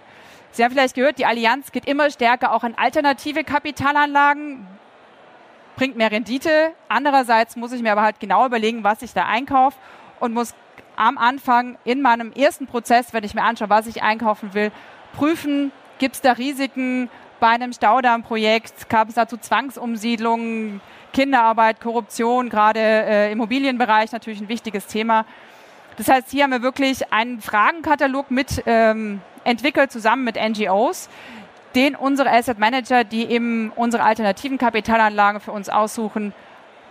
Sie 0.51 0.63
haben 0.63 0.71
vielleicht 0.71 0.95
gehört, 0.95 1.17
die 1.17 1.25
Allianz 1.25 1.71
geht 1.71 1.85
immer 1.85 2.09
stärker 2.09 2.51
auch 2.51 2.63
in 2.63 2.77
alternative 2.77 3.43
Kapitalanlagen, 3.43 4.67
bringt 5.75 5.95
mehr 5.95 6.11
Rendite. 6.11 6.73
Andererseits 6.89 7.55
muss 7.55 7.71
ich 7.71 7.81
mir 7.81 7.91
aber 7.91 8.01
halt 8.01 8.19
genau 8.19 8.45
überlegen, 8.45 8.83
was 8.83 9.01
ich 9.01 9.13
da 9.13 9.25
einkaufe 9.25 9.77
und 10.19 10.33
muss 10.33 10.55
am 10.97 11.17
Anfang 11.17 11.77
in 11.85 12.01
meinem 12.01 12.33
ersten 12.33 12.67
Prozess, 12.67 13.13
wenn 13.13 13.23
ich 13.23 13.33
mir 13.33 13.43
anschaue, 13.43 13.69
was 13.69 13.87
ich 13.87 14.01
einkaufen 14.01 14.53
will, 14.53 14.71
prüfen, 15.13 15.71
gibt 15.99 16.15
es 16.15 16.21
da 16.21 16.33
Risiken 16.33 17.09
bei 17.39 17.47
einem 17.47 17.71
Staudammprojekt, 17.71 18.89
gab 18.89 19.09
es 19.09 19.15
dazu 19.15 19.37
Zwangsumsiedlungen, 19.37 20.81
Kinderarbeit, 21.13 21.79
Korruption, 21.79 22.49
gerade 22.49 22.79
äh, 22.79 23.31
Immobilienbereich 23.31 24.11
natürlich 24.11 24.41
ein 24.41 24.49
wichtiges 24.49 24.87
Thema. 24.87 25.25
Das 25.97 26.07
heißt, 26.07 26.29
hier 26.29 26.43
haben 26.43 26.51
wir 26.51 26.61
wirklich 26.61 27.11
einen 27.11 27.41
Fragenkatalog 27.41 28.29
mit 28.31 28.63
ähm, 28.67 29.21
entwickelt, 29.43 29.91
zusammen 29.91 30.23
mit 30.23 30.35
NGOs, 30.35 31.09
den 31.75 31.95
unsere 31.95 32.31
Asset 32.31 32.59
Manager, 32.59 33.03
die 33.03 33.25
eben 33.25 33.71
unsere 33.75 34.03
alternativen 34.03 34.57
Kapitalanlagen 34.57 35.41
für 35.41 35.51
uns 35.51 35.69
aussuchen, 35.69 36.33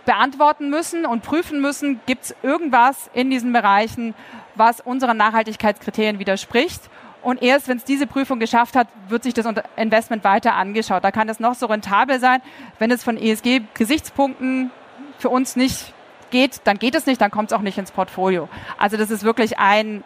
beantworten 0.05 0.69
müssen 0.69 1.05
und 1.05 1.23
prüfen 1.23 1.61
müssen, 1.61 1.99
gibt 2.05 2.25
es 2.25 2.35
irgendwas 2.43 3.09
in 3.13 3.29
diesen 3.29 3.51
Bereichen, 3.51 4.13
was 4.55 4.81
unseren 4.81 5.17
Nachhaltigkeitskriterien 5.17 6.19
widerspricht. 6.19 6.81
Und 7.21 7.41
erst 7.41 7.67
wenn 7.67 7.77
es 7.77 7.83
diese 7.83 8.07
Prüfung 8.07 8.39
geschafft 8.39 8.75
hat, 8.75 8.87
wird 9.09 9.23
sich 9.23 9.33
das 9.33 9.45
Investment 9.75 10.23
weiter 10.23 10.55
angeschaut. 10.55 11.03
Da 11.03 11.11
kann 11.11 11.27
es 11.27 11.39
noch 11.39 11.55
so 11.55 11.65
rentabel 11.65 12.19
sein. 12.19 12.41
Wenn 12.79 12.91
es 12.91 13.03
von 13.03 13.17
ESG-Gesichtspunkten 13.17 14.71
für 15.17 15.29
uns 15.29 15.55
nicht 15.55 15.93
geht, 16.31 16.61
dann 16.65 16.79
geht 16.79 16.95
es 16.95 17.05
nicht, 17.05 17.21
dann 17.21 17.31
kommt 17.31 17.51
es 17.51 17.57
auch 17.57 17.61
nicht 17.61 17.77
ins 17.77 17.91
Portfolio. 17.91 18.49
Also 18.77 18.97
das 18.97 19.11
ist 19.11 19.23
wirklich 19.23 19.59
ein 19.59 20.03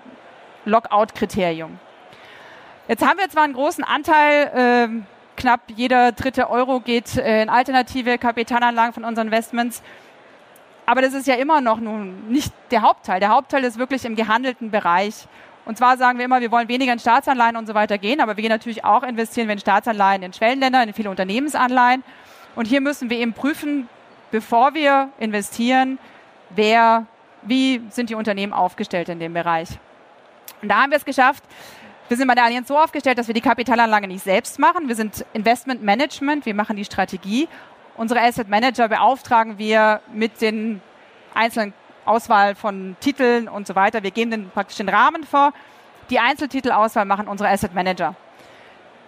Lockout-Kriterium. 0.66 1.80
Jetzt 2.88 3.06
haben 3.06 3.20
wir 3.20 3.30
zwar 3.30 3.44
einen 3.44 3.54
großen 3.54 3.84
Anteil, 3.84 4.52
äh, 4.56 5.02
knapp 5.38 5.62
jeder 5.76 6.12
dritte 6.12 6.50
Euro 6.50 6.80
geht 6.80 7.18
äh, 7.18 7.42
in 7.42 7.50
alternative 7.50 8.18
Kapitalanlagen 8.18 8.94
von 8.94 9.06
unseren 9.06 9.28
Investments, 9.28 9.82
aber 10.86 11.02
das 11.02 11.14
ist 11.14 11.28
ja 11.28 11.36
immer 11.36 11.62
noch 11.62 11.80
nun 11.80 12.28
nicht 12.30 12.52
der 12.72 12.82
Hauptteil. 12.82 13.20
Der 13.20 13.30
Hauptteil 13.30 13.64
ist 13.64 13.78
wirklich 13.78 14.04
im 14.04 14.16
gehandelten 14.16 14.72
Bereich. 14.72 15.28
Und 15.64 15.78
zwar 15.78 15.96
sagen 15.98 16.18
wir 16.18 16.26
immer, 16.26 16.42
wir 16.42 16.52
wollen 16.52 16.68
weniger 16.68 16.92
in 16.92 17.00
Staatsanleihen 17.00 17.56
und 17.56 17.68
so 17.68 17.74
weiter 17.74 17.98
gehen, 17.98 18.20
aber 18.20 18.36
wir 18.36 18.42
gehen 18.42 18.52
natürlich 18.52 18.84
auch 18.84 19.04
investieren 19.04 19.48
wir 19.48 19.54
in 19.54 19.60
Staatsanleihen 19.60 20.24
in 20.24 20.34
Schwellenländern, 20.34 20.88
in 20.90 20.94
viele 20.94 21.10
Unternehmensanleihen. 21.10 22.04
Und 22.56 22.66
hier 22.66 22.82
müssen 22.82 23.10
wir 23.10 23.18
eben 23.20 23.34
prüfen, 23.34 23.88
bevor 24.32 24.74
wir 24.74 25.10
investieren, 25.20 26.00
wer, 26.56 27.06
wie 27.44 27.82
sind 27.90 28.10
die 28.10 28.16
Unternehmen 28.16 28.54
aufgestellt 28.54 29.10
in 29.10 29.20
dem 29.20 29.34
Bereich. 29.34 29.70
Und 30.62 30.70
da 30.70 30.82
haben 30.82 30.92
wir 30.92 30.98
es 30.98 31.06
geschafft. 31.06 31.44
Wir 32.08 32.18
sind 32.18 32.28
bei 32.28 32.36
der 32.36 32.44
Allianz 32.44 32.68
so 32.68 32.78
aufgestellt, 32.78 33.18
dass 33.18 33.28
wir 33.28 33.34
die 33.34 33.42
Kapitalanlage 33.42 34.08
nicht 34.08 34.24
selbst 34.24 34.60
machen. 34.60 34.88
Wir 34.88 34.96
sind 34.96 35.26
Investment 35.34 35.82
Management, 35.82 36.46
wir 36.46 36.54
machen 36.54 36.76
die 36.76 36.86
Strategie. 36.86 37.48
Unsere 37.96 38.22
Asset 38.22 38.50
Manager 38.50 38.90
beauftragen 38.90 39.58
wir 39.58 40.02
mit 40.14 40.42
den 40.42 40.82
einzelnen 41.34 41.74
Auswahl 42.06 42.56
von 42.56 42.96
Titeln 43.00 43.48
und 43.48 43.68
so 43.68 43.76
weiter. 43.76 44.04
Wir 44.04 44.12
geben 44.12 44.32
den 44.32 44.50
praktisch 44.50 44.78
den 44.78 44.90
Rahmen 44.90 45.24
vor. 45.24 45.54
Die 46.10 46.20
Einzeltitelauswahl 46.20 47.06
machen 47.06 47.28
unsere 47.28 47.50
Asset 47.50 47.74
Manager. 47.74 48.16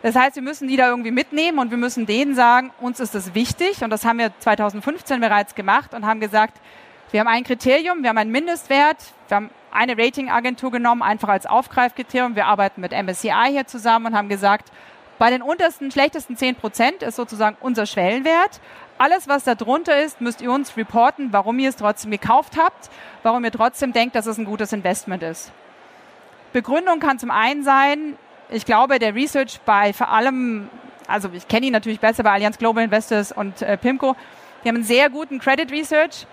Das 0.01 0.15
heißt, 0.15 0.35
wir 0.35 0.43
müssen 0.43 0.67
die 0.67 0.75
da 0.75 0.89
irgendwie 0.89 1.11
mitnehmen 1.11 1.59
und 1.59 1.71
wir 1.71 1.77
müssen 1.77 2.05
denen 2.05 2.35
sagen, 2.35 2.71
uns 2.79 2.99
ist 2.99 3.15
das 3.15 3.33
wichtig 3.35 3.83
und 3.83 3.89
das 3.89 4.03
haben 4.05 4.19
wir 4.19 4.31
2015 4.39 5.21
bereits 5.21 5.55
gemacht 5.55 5.93
und 5.93 6.05
haben 6.05 6.19
gesagt, 6.19 6.59
wir 7.13 7.19
haben 7.19 7.27
ein 7.27 7.43
Kriterium, 7.43 8.01
wir 8.01 8.09
haben 8.09 8.17
einen 8.17 8.31
Mindestwert, 8.31 8.97
wir 9.27 9.37
haben 9.37 9.51
eine 9.71 9.95
Ratingagentur 9.95 10.71
genommen, 10.71 11.03
einfach 11.03 11.29
als 11.29 11.45
Aufgreifkriterium. 11.45 12.35
Wir 12.35 12.47
arbeiten 12.47 12.81
mit 12.81 12.91
MSCI 12.91 13.49
hier 13.51 13.67
zusammen 13.67 14.07
und 14.07 14.15
haben 14.15 14.29
gesagt, 14.29 14.71
bei 15.19 15.29
den 15.29 15.43
untersten, 15.43 15.91
schlechtesten 15.91 16.35
10 16.35 16.55
Prozent 16.55 17.03
ist 17.03 17.15
sozusagen 17.15 17.55
unser 17.61 17.85
Schwellenwert. 17.85 18.59
Alles, 18.97 19.27
was 19.27 19.43
da 19.43 19.53
drunter 19.53 20.01
ist, 20.01 20.21
müsst 20.21 20.41
ihr 20.41 20.51
uns 20.51 20.75
reporten, 20.75 21.31
warum 21.31 21.59
ihr 21.59 21.69
es 21.69 21.75
trotzdem 21.75 22.09
gekauft 22.09 22.53
habt, 22.57 22.89
warum 23.21 23.45
ihr 23.45 23.51
trotzdem 23.51 23.93
denkt, 23.93 24.15
dass 24.15 24.25
es 24.25 24.39
ein 24.39 24.45
gutes 24.45 24.73
Investment 24.73 25.21
ist. 25.21 25.51
Begründung 26.51 26.99
kann 26.99 27.19
zum 27.19 27.29
einen 27.29 27.63
sein, 27.63 28.17
ich 28.49 28.65
glaube, 28.65 28.97
der 28.97 29.13
Research 29.13 29.59
bei 29.67 29.93
vor 29.93 30.09
allem, 30.09 30.67
also 31.07 31.29
ich 31.31 31.47
kenne 31.47 31.67
ihn 31.67 31.73
natürlich 31.73 31.99
besser 31.99 32.23
bei 32.23 32.31
Allianz 32.31 32.57
Global 32.57 32.83
Investors 32.83 33.31
und 33.31 33.61
äh, 33.61 33.77
PIMCO, 33.77 34.15
die 34.63 34.69
haben 34.69 34.77
einen 34.77 34.83
sehr 34.83 35.11
guten 35.11 35.37
Credit 35.37 35.71
Research 35.71 36.25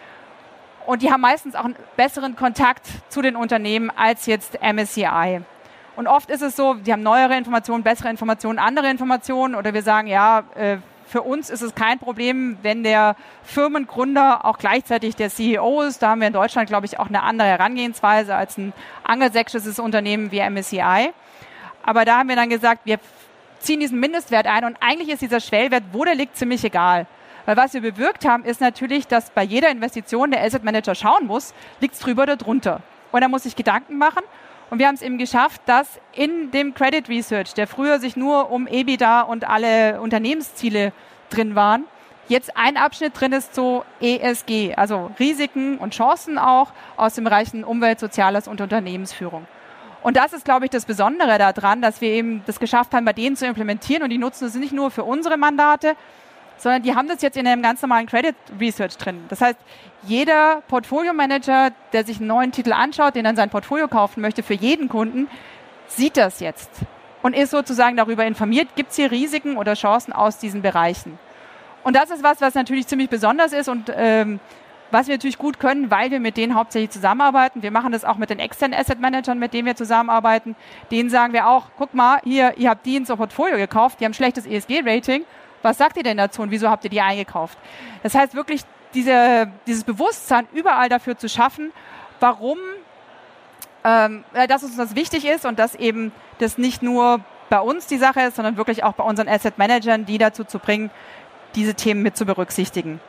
und 0.87 1.03
die 1.03 1.11
haben 1.11 1.21
meistens 1.21 1.55
auch 1.55 1.65
einen 1.65 1.77
besseren 1.97 2.37
Kontakt 2.37 2.87
zu 3.09 3.23
den 3.23 3.37
Unternehmen 3.37 3.91
als 3.91 4.27
jetzt 4.27 4.59
MSCI. 4.63 5.41
Und 5.97 6.07
oft 6.07 6.31
ist 6.31 6.43
es 6.43 6.57
so, 6.57 6.75
die 6.75 6.93
haben 6.93 7.03
neuere 7.03 7.37
Informationen, 7.37 7.83
bessere 7.83 8.09
Informationen, 8.09 8.59
andere 8.59 8.91
Informationen 8.91 9.55
oder 9.55 9.75
wir 9.75 9.83
sagen, 9.83 10.09
ja, 10.09 10.45
äh, 10.55 10.79
für 11.11 11.23
uns 11.23 11.51
ist 11.51 11.61
es 11.61 11.75
kein 11.75 11.99
Problem, 11.99 12.57
wenn 12.63 12.85
der 12.85 13.17
Firmengründer 13.43 14.45
auch 14.45 14.59
gleichzeitig 14.59 15.17
der 15.17 15.29
CEO 15.29 15.83
ist. 15.83 16.03
Da 16.03 16.11
haben 16.11 16.21
wir 16.21 16.29
in 16.29 16.33
Deutschland, 16.33 16.69
glaube 16.69 16.87
ich, 16.87 17.01
auch 17.01 17.09
eine 17.09 17.23
andere 17.23 17.49
Herangehensweise 17.49 18.35
als 18.35 18.57
ein 18.57 18.73
angelsächsisches 19.03 19.81
Unternehmen 19.81 20.31
wie 20.31 20.39
MSCI. 20.39 21.11
Aber 21.83 22.05
da 22.05 22.19
haben 22.19 22.29
wir 22.29 22.37
dann 22.37 22.49
gesagt, 22.49 22.83
wir 22.85 23.01
ziehen 23.59 23.81
diesen 23.81 23.99
Mindestwert 23.99 24.47
ein 24.47 24.65
und 24.65 24.77
eigentlich 24.81 25.09
ist 25.09 25.21
dieser 25.21 25.41
Schwellwert, 25.41 25.83
wo 25.93 26.05
der 26.05 26.15
liegt, 26.15 26.37
ziemlich 26.37 26.65
egal. 26.65 27.07
Weil 27.47 27.57
was 27.57 27.75
wir 27.75 27.81
bewirkt 27.81 28.27
haben, 28.27 28.45
ist 28.45 28.61
natürlich, 28.61 29.07
dass 29.07 29.31
bei 29.31 29.43
jeder 29.43 29.71
Investition 29.71 30.31
der 30.31 30.43
Asset 30.43 30.65
Manager 30.65 30.95
schauen 30.95 31.27
muss, 31.27 31.55
liegt 31.81 31.95
es 31.95 32.01
drüber 32.01 32.23
oder 32.25 32.37
drunter. 32.37 32.81
Und 33.13 33.23
er 33.23 33.29
muss 33.29 33.43
sich 33.43 33.57
Gedanken 33.57 33.99
machen. 33.99 34.23
Und 34.71 34.79
wir 34.79 34.87
haben 34.87 34.95
es 34.95 35.03
eben 35.03 35.19
geschafft, 35.19 35.63
dass 35.67 36.01
in 36.13 36.53
dem 36.53 36.75
Credit 36.75 37.09
Research, 37.09 37.55
der 37.55 37.67
früher 37.67 37.99
sich 37.99 38.17
nur 38.17 38.51
um 38.51 38.69
EBITDA 38.69 39.23
und 39.23 39.49
alle 39.49 40.01
Unternehmensziele 40.01 40.93
drin 41.29 41.57
waren, 41.57 41.85
jetzt 42.29 42.57
ein 42.57 42.77
Abschnitt 42.77 43.21
drin 43.21 43.33
ist 43.33 43.55
zu 43.55 43.83
ESG, 44.01 44.75
also 44.77 45.11
Risiken 45.19 45.79
und 45.79 45.93
Chancen 45.93 46.39
auch 46.39 46.73
aus 46.97 47.15
dem 47.15 47.25
Bereichen 47.25 47.65
Umwelt, 47.65 47.99
Soziales 47.99 48.47
und 48.47 48.61
Unternehmensführung. 48.61 49.47
Und 50.03 50.17
das 50.17 50.33
ist, 50.33 50.45
glaube 50.45 50.65
ich, 50.65 50.71
das 50.71 50.87
Besondere 50.87 51.37
daran, 51.37 51.83
dass 51.83 52.01
wir 52.01 52.11
eben 52.11 52.43
das 52.47 52.59
geschafft 52.59 52.95
haben, 52.95 53.05
bei 53.05 53.13
denen 53.13 53.37
zu 53.37 53.47
implementieren. 53.47 54.03
Und 54.03 54.11
die 54.11 54.19
nutzen 54.19 54.47
es 54.47 54.55
nicht 54.55 54.73
nur 54.73 54.91
für 54.91 55.05
unsere 55.05 55.37
Mandate, 55.37 55.95
sondern 56.61 56.83
die 56.83 56.95
haben 56.95 57.09
das 57.09 57.23
jetzt 57.23 57.37
in 57.37 57.47
einem 57.47 57.63
ganz 57.63 57.81
normalen 57.81 58.07
Credit 58.07 58.35
Research 58.61 58.97
drin. 58.99 59.25
Das 59.31 59.41
heißt, 59.41 59.59
jeder 60.03 60.63
Portfolio-Manager, 60.69 61.71
der 61.93 62.05
sich 62.05 62.19
einen 62.19 62.27
neuen 62.27 62.53
Titel 62.53 62.73
anschaut, 62.73 63.15
den 63.15 63.25
in 63.25 63.37
sein 63.37 63.49
Portfolio 63.49 63.89
kaufen 63.89 64.21
möchte, 64.21 64.43
für 64.43 64.55
jeden 64.55 64.89
Kunden, 64.89 65.29
sieht 65.89 66.17
das 66.17 66.41
jetzt 66.41 66.71
und 67.23 67.35
ist 67.35 67.51
sozusagen 67.51 67.97
darüber 67.97 68.27
informiert, 68.27 68.69
gibt 68.77 68.91
es 68.91 68.97
hier 68.97 69.11
Risiken 69.11 69.57
oder 69.57 69.75
Chancen 69.75 70.13
aus 70.13 70.39
diesen 70.39 70.63
Bereichen. 70.63 71.19
Und 71.83 71.97
das 71.97 72.11
ist 72.11 72.23
was, 72.23 72.41
was 72.43 72.55
natürlich 72.55 72.87
ziemlich 72.87 73.09
besonders 73.09 73.53
ist 73.53 73.69
und 73.69 73.91
ähm, 73.95 74.39
was 74.91 75.07
wir 75.07 75.15
natürlich 75.15 75.39
gut 75.39 75.59
können, 75.61 75.91
weil 75.91 76.11
wir 76.11 76.21
mit 76.21 76.37
denen 76.37 76.55
hauptsächlich 76.55 76.91
zusammenarbeiten. 76.91 77.63
Wir 77.63 77.71
machen 77.71 77.93
das 77.93 78.05
auch 78.05 78.17
mit 78.17 78.29
den 78.29 78.39
externen 78.39 78.79
Asset 78.79 79.01
Managern, 79.01 79.39
mit 79.39 79.55
denen 79.55 79.67
wir 79.67 79.77
zusammenarbeiten. 79.77 80.57
Denen 80.91 81.09
sagen 81.09 81.33
wir 81.33 81.49
auch, 81.49 81.67
guck 81.79 81.95
mal, 81.95 82.21
hier, 82.25 82.55
ihr 82.59 82.69
habt 82.69 82.85
die 82.85 82.97
in 82.97 83.07
so 83.07 83.17
Portfolio 83.17 83.57
gekauft, 83.57 84.01
die 84.01 84.05
haben 84.05 84.15
schlechtes 84.15 84.47
ESG-Rating 84.47 85.25
was 85.63 85.79
sagt 85.79 85.97
ihr 85.97 86.03
denn 86.03 86.17
dazu 86.17 86.43
und 86.43 86.51
wieso 86.51 86.69
habt 86.69 86.85
ihr 86.85 86.91
die 86.91 87.01
eingekauft? 87.01 87.59
Das 88.03 88.15
heißt 88.15 88.35
wirklich, 88.35 88.63
diese, 88.95 89.51
dieses 89.67 89.85
Bewusstsein 89.85 90.49
überall 90.53 90.89
dafür 90.89 91.17
zu 91.17 91.29
schaffen, 91.29 91.73
warum, 92.19 92.59
ähm, 93.85 94.25
äh, 94.35 94.47
dass 94.47 94.63
uns 94.63 94.77
das 94.77 94.95
wichtig 94.95 95.25
ist 95.27 95.47
und 95.47 95.59
dass 95.59 95.75
eben 95.75 96.13
das 96.39 96.59
nicht 96.59 96.83
nur 96.83 97.21
bei 97.49 97.61
uns 97.61 97.87
die 97.87 97.99
Sache 97.99 98.21
ist, 98.23 98.37
sondern 98.37 98.57
wirklich 98.57 98.85
auch 98.85 98.95
bei 98.95 99.05
unseren 99.05 99.29
Asset 99.29 99.59
Managern, 99.59 100.07
die 100.07 100.19
dazu 100.19 100.45
zu 100.45 100.59
bringen, 100.59 100.91
diese 101.55 101.75
Themen 101.75 102.03
mit 102.03 102.17
zu 102.17 102.25
berücksichtigen. 102.25 103.01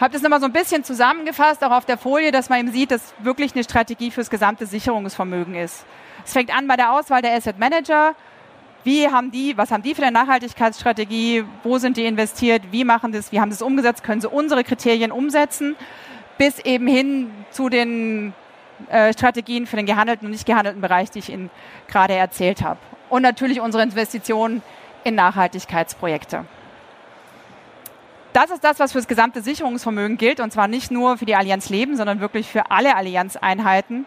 Habe 0.00 0.12
das 0.12 0.22
nochmal 0.22 0.40
so 0.40 0.46
ein 0.46 0.52
bisschen 0.52 0.84
zusammengefasst, 0.84 1.62
auch 1.64 1.70
auf 1.70 1.84
der 1.84 1.98
Folie, 1.98 2.32
dass 2.32 2.48
man 2.48 2.60
eben 2.60 2.72
sieht, 2.72 2.90
dass 2.90 3.14
wirklich 3.18 3.54
eine 3.54 3.62
Strategie 3.64 4.10
fürs 4.10 4.30
gesamte 4.30 4.66
Sicherungsvermögen 4.66 5.54
ist. 5.54 5.84
Es 6.24 6.32
fängt 6.32 6.56
an 6.56 6.66
bei 6.66 6.76
der 6.76 6.92
Auswahl 6.92 7.22
der 7.22 7.34
Asset 7.34 7.58
Manager, 7.58 8.14
wie 8.84 9.08
haben 9.08 9.30
die, 9.30 9.56
was 9.56 9.70
haben 9.70 9.82
die 9.82 9.94
für 9.94 10.02
eine 10.02 10.12
Nachhaltigkeitsstrategie? 10.12 11.44
Wo 11.62 11.78
sind 11.78 11.96
die 11.96 12.04
investiert? 12.04 12.62
Wie 12.70 12.84
machen 12.84 13.12
das? 13.12 13.32
Wie 13.32 13.40
haben 13.40 13.50
sie 13.50 13.56
es 13.56 13.62
umgesetzt? 13.62 14.04
Können 14.04 14.20
sie 14.20 14.28
unsere 14.28 14.62
Kriterien 14.62 15.10
umsetzen? 15.10 15.74
Bis 16.36 16.58
eben 16.60 16.86
hin 16.86 17.30
zu 17.50 17.70
den 17.70 18.34
äh, 18.90 19.12
Strategien 19.12 19.66
für 19.66 19.76
den 19.76 19.86
gehandelten 19.86 20.26
und 20.26 20.32
nicht 20.32 20.46
gehandelten 20.46 20.82
Bereich, 20.82 21.10
die 21.10 21.20
ich 21.20 21.30
Ihnen 21.30 21.50
gerade 21.88 22.14
erzählt 22.14 22.62
habe. 22.62 22.78
Und 23.08 23.22
natürlich 23.22 23.60
unsere 23.60 23.82
Investitionen 23.82 24.62
in 25.04 25.14
Nachhaltigkeitsprojekte. 25.14 26.44
Das 28.34 28.50
ist 28.50 28.64
das, 28.64 28.80
was 28.80 28.92
für 28.92 28.98
das 28.98 29.06
gesamte 29.06 29.42
Sicherungsvermögen 29.42 30.18
gilt, 30.18 30.40
und 30.40 30.52
zwar 30.52 30.66
nicht 30.66 30.90
nur 30.90 31.16
für 31.16 31.24
die 31.24 31.36
Allianz 31.36 31.70
Leben, 31.70 31.96
sondern 31.96 32.20
wirklich 32.20 32.48
für 32.48 32.70
alle 32.70 32.96
Allianz-Einheiten. 32.96 34.06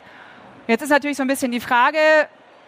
Jetzt 0.68 0.82
ist 0.82 0.90
natürlich 0.90 1.16
so 1.16 1.24
ein 1.24 1.30
bisschen 1.30 1.52
die 1.52 1.62
Frage, 1.62 1.98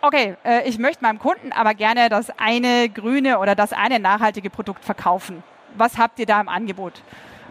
okay, 0.02 0.36
äh, 0.44 0.68
ich 0.68 0.78
möchte 0.78 1.04
meinem 1.04 1.20
Kunden 1.20 1.52
aber 1.52 1.74
gerne 1.74 2.10
das 2.10 2.32
eine 2.38 2.90
grüne 2.90 3.40
oder 3.40 3.56
das 3.56 3.74
eine 3.74 4.00
nachhaltige 4.00 4.50
Produkt 4.50 4.84
verkaufen. 4.86 5.44
Was 5.76 5.98
habt 5.98 6.20
ihr 6.20 6.26
da 6.26 6.42
im 6.42 6.50
Angebot? 6.50 7.02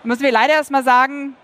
Müssen 0.04 0.22
wir 0.22 0.32
leider 0.32 0.54
erstmal 0.54 0.84
sagen, 0.84 1.36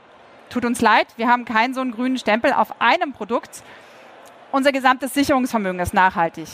tut 0.50 0.64
uns 0.64 0.80
leid, 0.80 1.06
wir 1.16 1.28
haben 1.28 1.44
keinen 1.44 1.74
so 1.74 1.80
einen 1.80 1.92
grünen 1.92 2.18
Stempel 2.18 2.52
auf 2.52 2.80
einem 2.80 3.12
Produkt. 3.12 3.62
Unser 4.52 4.72
gesamtes 4.72 5.14
Sicherungsvermögen 5.14 5.80
ist 5.80 5.94
nachhaltig. 5.94 6.48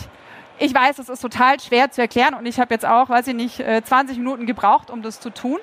Ich 0.59 0.75
weiß, 0.75 0.99
es 0.99 1.09
ist 1.09 1.21
total 1.21 1.59
schwer 1.61 1.90
zu 1.90 2.00
erklären 2.00 2.35
und 2.35 2.47
ich 2.47 2.61
habe 2.61 2.75
jetzt 2.75 2.85
auch, 2.85 3.09
weiß 3.09 3.28
ich 3.28 3.35
nicht, 3.35 3.57
20 3.57 4.16
äh, 4.16 4.19
Minuten 4.19 4.47
gebraucht, 4.47 4.90
um 4.90 5.02
das 5.02 5.21
zu 5.21 5.30
tun. 5.30 5.59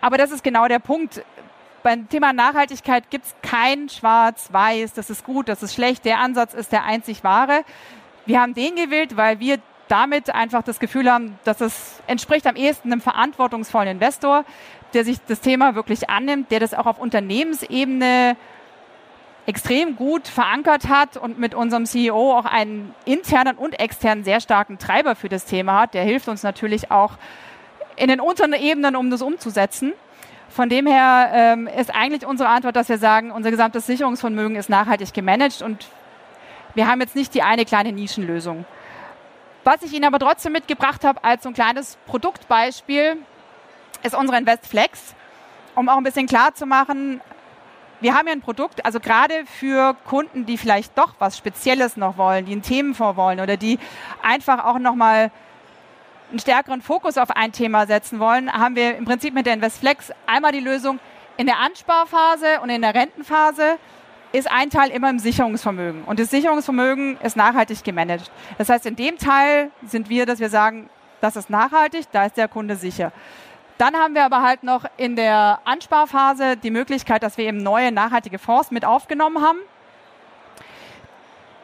Aber 0.00 0.16
das 0.16 0.30
ist 0.30 0.42
genau 0.42 0.66
der 0.66 0.78
Punkt. 0.78 1.22
Beim 1.82 2.08
Thema 2.10 2.34
Nachhaltigkeit 2.34 3.08
gibt 3.08 3.24
es 3.24 3.34
kein 3.40 3.88
Schwarz-Weiß, 3.88 4.92
das 4.92 5.08
ist 5.08 5.24
gut, 5.24 5.48
das 5.48 5.62
ist 5.62 5.74
schlecht, 5.74 6.04
der 6.04 6.18
Ansatz 6.18 6.52
ist 6.52 6.72
der 6.72 6.84
einzig 6.84 7.24
wahre. 7.24 7.64
Wir 8.26 8.40
haben 8.40 8.52
den 8.52 8.76
gewählt, 8.76 9.16
weil 9.16 9.40
wir 9.40 9.58
damit 9.88 10.34
einfach 10.34 10.62
das 10.62 10.78
Gefühl 10.78 11.10
haben, 11.10 11.38
dass 11.44 11.62
es 11.62 12.02
entspricht 12.06 12.46
am 12.46 12.54
ehesten 12.54 12.92
einem 12.92 13.00
verantwortungsvollen 13.00 13.88
Investor, 13.88 14.44
der 14.92 15.04
sich 15.04 15.18
das 15.26 15.40
Thema 15.40 15.74
wirklich 15.74 16.10
annimmt, 16.10 16.50
der 16.50 16.60
das 16.60 16.74
auch 16.74 16.86
auf 16.86 16.98
Unternehmensebene 16.98 18.36
extrem 19.46 19.96
gut 19.96 20.28
verankert 20.28 20.88
hat 20.88 21.16
und 21.16 21.38
mit 21.38 21.54
unserem 21.54 21.86
CEO 21.86 22.36
auch 22.36 22.44
einen 22.44 22.94
internen 23.06 23.56
und 23.56 23.80
externen 23.80 24.22
sehr 24.22 24.40
starken 24.40 24.78
Treiber 24.78 25.16
für 25.16 25.30
das 25.30 25.46
Thema 25.46 25.80
hat. 25.80 25.94
Der 25.94 26.04
hilft 26.04 26.28
uns 26.28 26.42
natürlich 26.42 26.90
auch 26.90 27.12
in 27.96 28.08
den 28.08 28.20
unteren 28.20 28.52
Ebenen, 28.52 28.96
um 28.96 29.10
das 29.10 29.22
umzusetzen. 29.22 29.94
Von 30.50 30.68
dem 30.68 30.86
her 30.86 31.30
ähm, 31.32 31.68
ist 31.68 31.94
eigentlich 31.94 32.26
unsere 32.26 32.48
Antwort, 32.48 32.74
dass 32.74 32.88
wir 32.88 32.98
sagen, 32.98 33.30
unser 33.30 33.50
gesamtes 33.50 33.86
Sicherungsvermögen 33.86 34.56
ist 34.56 34.68
nachhaltig 34.68 35.14
gemanagt 35.14 35.62
und 35.62 35.86
wir 36.74 36.88
haben 36.88 37.00
jetzt 37.00 37.14
nicht 37.14 37.34
die 37.34 37.42
eine 37.42 37.64
kleine 37.64 37.92
Nischenlösung. 37.92 38.64
Was 39.62 39.82
ich 39.82 39.92
Ihnen 39.92 40.04
aber 40.04 40.18
trotzdem 40.18 40.52
mitgebracht 40.52 41.04
habe 41.04 41.22
als 41.22 41.44
so 41.44 41.50
ein 41.50 41.54
kleines 41.54 41.98
Produktbeispiel, 42.06 43.16
ist 44.02 44.16
unsere 44.16 44.38
InvestFlex, 44.38 45.14
um 45.76 45.88
auch 45.88 45.98
ein 45.98 46.04
bisschen 46.04 46.26
klar 46.26 46.52
zu 46.54 46.66
machen, 46.66 47.20
wir 48.00 48.14
haben 48.14 48.26
ja 48.26 48.32
ein 48.32 48.40
Produkt, 48.40 48.84
also 48.86 48.98
gerade 48.98 49.44
für 49.44 49.94
Kunden, 50.06 50.46
die 50.46 50.56
vielleicht 50.56 50.96
doch 50.96 51.14
was 51.18 51.36
Spezielles 51.36 51.98
noch 51.98 52.16
wollen, 52.16 52.46
die 52.46 52.52
einen 52.52 52.62
Themenfonds 52.62 53.16
wollen 53.16 53.40
oder 53.40 53.58
die 53.58 53.78
einfach 54.22 54.64
auch 54.64 54.78
nochmal 54.78 55.30
einen 56.30 56.38
stärkeren 56.38 56.80
Fokus 56.80 57.18
auf 57.18 57.30
ein 57.30 57.52
Thema 57.52 57.86
setzen 57.86 58.18
wollen, 58.20 58.52
haben 58.52 58.76
wir 58.76 58.96
im 58.96 59.04
Prinzip 59.04 59.34
mit 59.34 59.46
der 59.46 59.54
InvestFlex 59.54 60.12
einmal 60.26 60.52
die 60.52 60.60
Lösung 60.60 60.98
in 61.36 61.46
der 61.46 61.58
Ansparphase 61.58 62.60
und 62.62 62.70
in 62.70 62.82
der 62.82 62.94
Rentenphase 62.94 63.78
ist 64.32 64.50
ein 64.50 64.70
Teil 64.70 64.90
immer 64.90 65.10
im 65.10 65.18
Sicherungsvermögen. 65.18 66.04
Und 66.04 66.20
das 66.20 66.30
Sicherungsvermögen 66.30 67.18
ist 67.22 67.36
nachhaltig 67.36 67.82
gemanagt. 67.82 68.30
Das 68.58 68.68
heißt, 68.68 68.86
in 68.86 68.94
dem 68.94 69.18
Teil 69.18 69.70
sind 69.84 70.08
wir, 70.08 70.24
dass 70.24 70.38
wir 70.38 70.50
sagen, 70.50 70.88
das 71.20 71.36
ist 71.36 71.50
nachhaltig, 71.50 72.06
da 72.12 72.26
ist 72.26 72.36
der 72.36 72.46
Kunde 72.46 72.76
sicher. 72.76 73.12
Dann 73.78 73.96
haben 73.96 74.14
wir 74.14 74.24
aber 74.24 74.42
halt 74.42 74.62
noch 74.62 74.84
in 74.98 75.16
der 75.16 75.60
Ansparphase 75.64 76.56
die 76.56 76.70
Möglichkeit, 76.70 77.22
dass 77.22 77.38
wir 77.38 77.46
eben 77.46 77.58
neue 77.58 77.90
nachhaltige 77.90 78.38
Fonds 78.38 78.70
mit 78.70 78.84
aufgenommen 78.84 79.42
haben, 79.42 79.58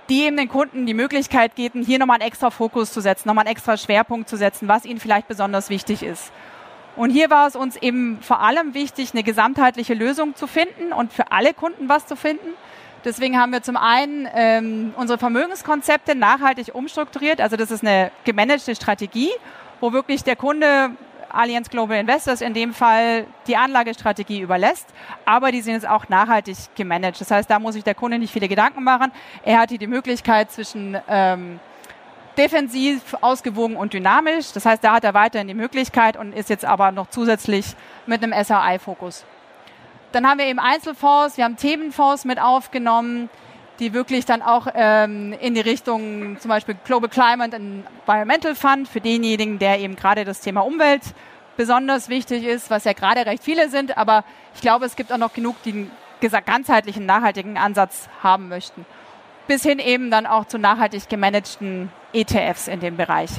die 0.08 0.22
eben 0.22 0.36
den 0.36 0.48
Kunden 0.48 0.86
die 0.86 0.94
Möglichkeit 0.94 1.56
geben, 1.56 1.82
hier 1.82 1.98
nochmal 1.98 2.20
einen 2.20 2.28
extra 2.28 2.50
Fokus 2.50 2.92
zu 2.92 3.00
setzen, 3.00 3.28
nochmal 3.28 3.46
einen 3.46 3.52
extra 3.52 3.76
Schwerpunkt 3.76 4.28
zu 4.28 4.36
setzen, 4.36 4.68
was 4.68 4.84
ihnen 4.84 5.00
vielleicht 5.00 5.28
besonders 5.28 5.70
wichtig 5.70 6.02
ist. 6.02 6.32
Und 6.96 7.10
hier 7.10 7.28
war 7.28 7.46
es 7.46 7.56
uns 7.56 7.76
eben 7.76 8.18
vor 8.22 8.40
allem 8.40 8.72
wichtig, 8.72 9.10
eine 9.12 9.22
gesamtheitliche 9.22 9.94
Lösung 9.94 10.34
zu 10.34 10.46
finden 10.46 10.92
und 10.92 11.12
für 11.12 11.30
alle 11.30 11.52
Kunden 11.52 11.88
was 11.88 12.06
zu 12.06 12.16
finden. 12.16 12.49
Deswegen 13.04 13.38
haben 13.38 13.52
wir 13.52 13.62
zum 13.62 13.76
einen 13.76 14.26
ähm, 14.34 14.95
unsere 14.97 15.19
Vermögenskonzepte 15.19 16.14
nachhaltig 16.14 16.75
umstrukturiert. 16.75 17.40
Also 17.40 17.56
das 17.56 17.71
ist 17.71 17.82
eine 17.82 18.10
gemanagte 18.25 18.75
Strategie, 18.75 19.30
wo 19.80 19.92
wirklich 19.92 20.25
der 20.25 20.36
Kunde 20.36 20.90
Allianz 21.36 21.70
Global 21.70 21.99
Investors 21.99 22.40
in 22.40 22.54
dem 22.54 22.72
Fall 22.72 23.26
die 23.46 23.56
Anlagestrategie 23.56 24.40
überlässt, 24.40 24.86
aber 25.25 25.52
die 25.52 25.60
sind 25.60 25.75
jetzt 25.75 25.88
auch 25.88 26.08
nachhaltig 26.08 26.56
gemanagt. 26.75 27.20
Das 27.20 27.30
heißt, 27.30 27.50
da 27.50 27.58
muss 27.58 27.75
sich 27.75 27.84
der 27.84 27.94
Kunde 27.94 28.18
nicht 28.18 28.32
viele 28.32 28.49
Gedanken 28.49 28.82
machen. 28.82 29.12
Er 29.44 29.58
hat 29.58 29.70
hier 29.70 29.78
die 29.78 29.86
Möglichkeit 29.86 30.50
zwischen 30.50 30.96
ähm, 31.08 31.60
defensiv, 32.36 33.16
ausgewogen 33.20 33.76
und 33.76 33.92
dynamisch. 33.92 34.52
Das 34.52 34.66
heißt, 34.66 34.82
da 34.82 34.94
hat 34.94 35.04
er 35.04 35.14
weiterhin 35.14 35.49
die 35.49 35.54
Möglichkeit 35.54 36.16
und 36.16 36.32
ist 36.32 36.50
jetzt 36.50 36.64
aber 36.64 36.92
noch 36.92 37.08
zusätzlich 37.08 37.75
mit 38.06 38.22
einem 38.22 38.32
SRI-Fokus. 38.32 39.25
Dann 40.12 40.26
haben 40.26 40.38
wir 40.38 40.46
eben 40.46 40.58
Einzelfonds, 40.58 41.36
wir 41.36 41.44
haben 41.44 41.56
Themenfonds 41.56 42.25
mit 42.25 42.40
aufgenommen, 42.40 43.28
die 43.78 43.93
wirklich 43.93 44.25
dann 44.25 44.43
auch 44.43 44.67
ähm, 44.75 45.34
in 45.41 45.54
die 45.54 45.60
Richtung 45.60 46.39
zum 46.41 46.49
Beispiel 46.49 46.76
Global 46.84 47.08
Climate 47.08 47.56
and 47.56 47.84
Environmental 48.06 48.54
Fund 48.54 48.89
für 48.89 49.00
denjenigen, 49.00 49.58
der 49.58 49.78
eben 49.80 49.97
gerade 49.97 50.25
das 50.25 50.41
Thema 50.41 50.60
Umwelt 50.62 51.02
besonders 51.56 52.08
wichtig 52.08 52.45
ist, 52.45 52.71
was 52.71 52.84
ja 52.84 52.93
gerade 52.93 53.26
recht 53.26 53.43
viele 53.43 53.69
sind, 53.69 53.97
aber 53.97 54.25
ich 54.54 54.60
glaube, 54.60 54.84
es 54.84 54.97
gibt 54.97 55.12
auch 55.12 55.19
noch 55.19 55.32
genug, 55.32 55.56
die 55.65 55.73
einen 55.73 55.91
ganzheitlichen, 56.45 57.06
nachhaltigen 57.06 57.58
Ansatz 57.58 58.08
haben 58.23 58.49
möchten. 58.49 58.84
Bis 59.47 59.62
hin 59.62 59.78
eben 59.78 60.10
dann 60.10 60.26
auch 60.26 60.47
zu 60.47 60.58
nachhaltig 60.58 61.08
gemanagten 61.08 61.91
ETFs 62.12 62.69
in 62.69 62.80
dem 62.80 62.97
Bereich. 62.97 63.30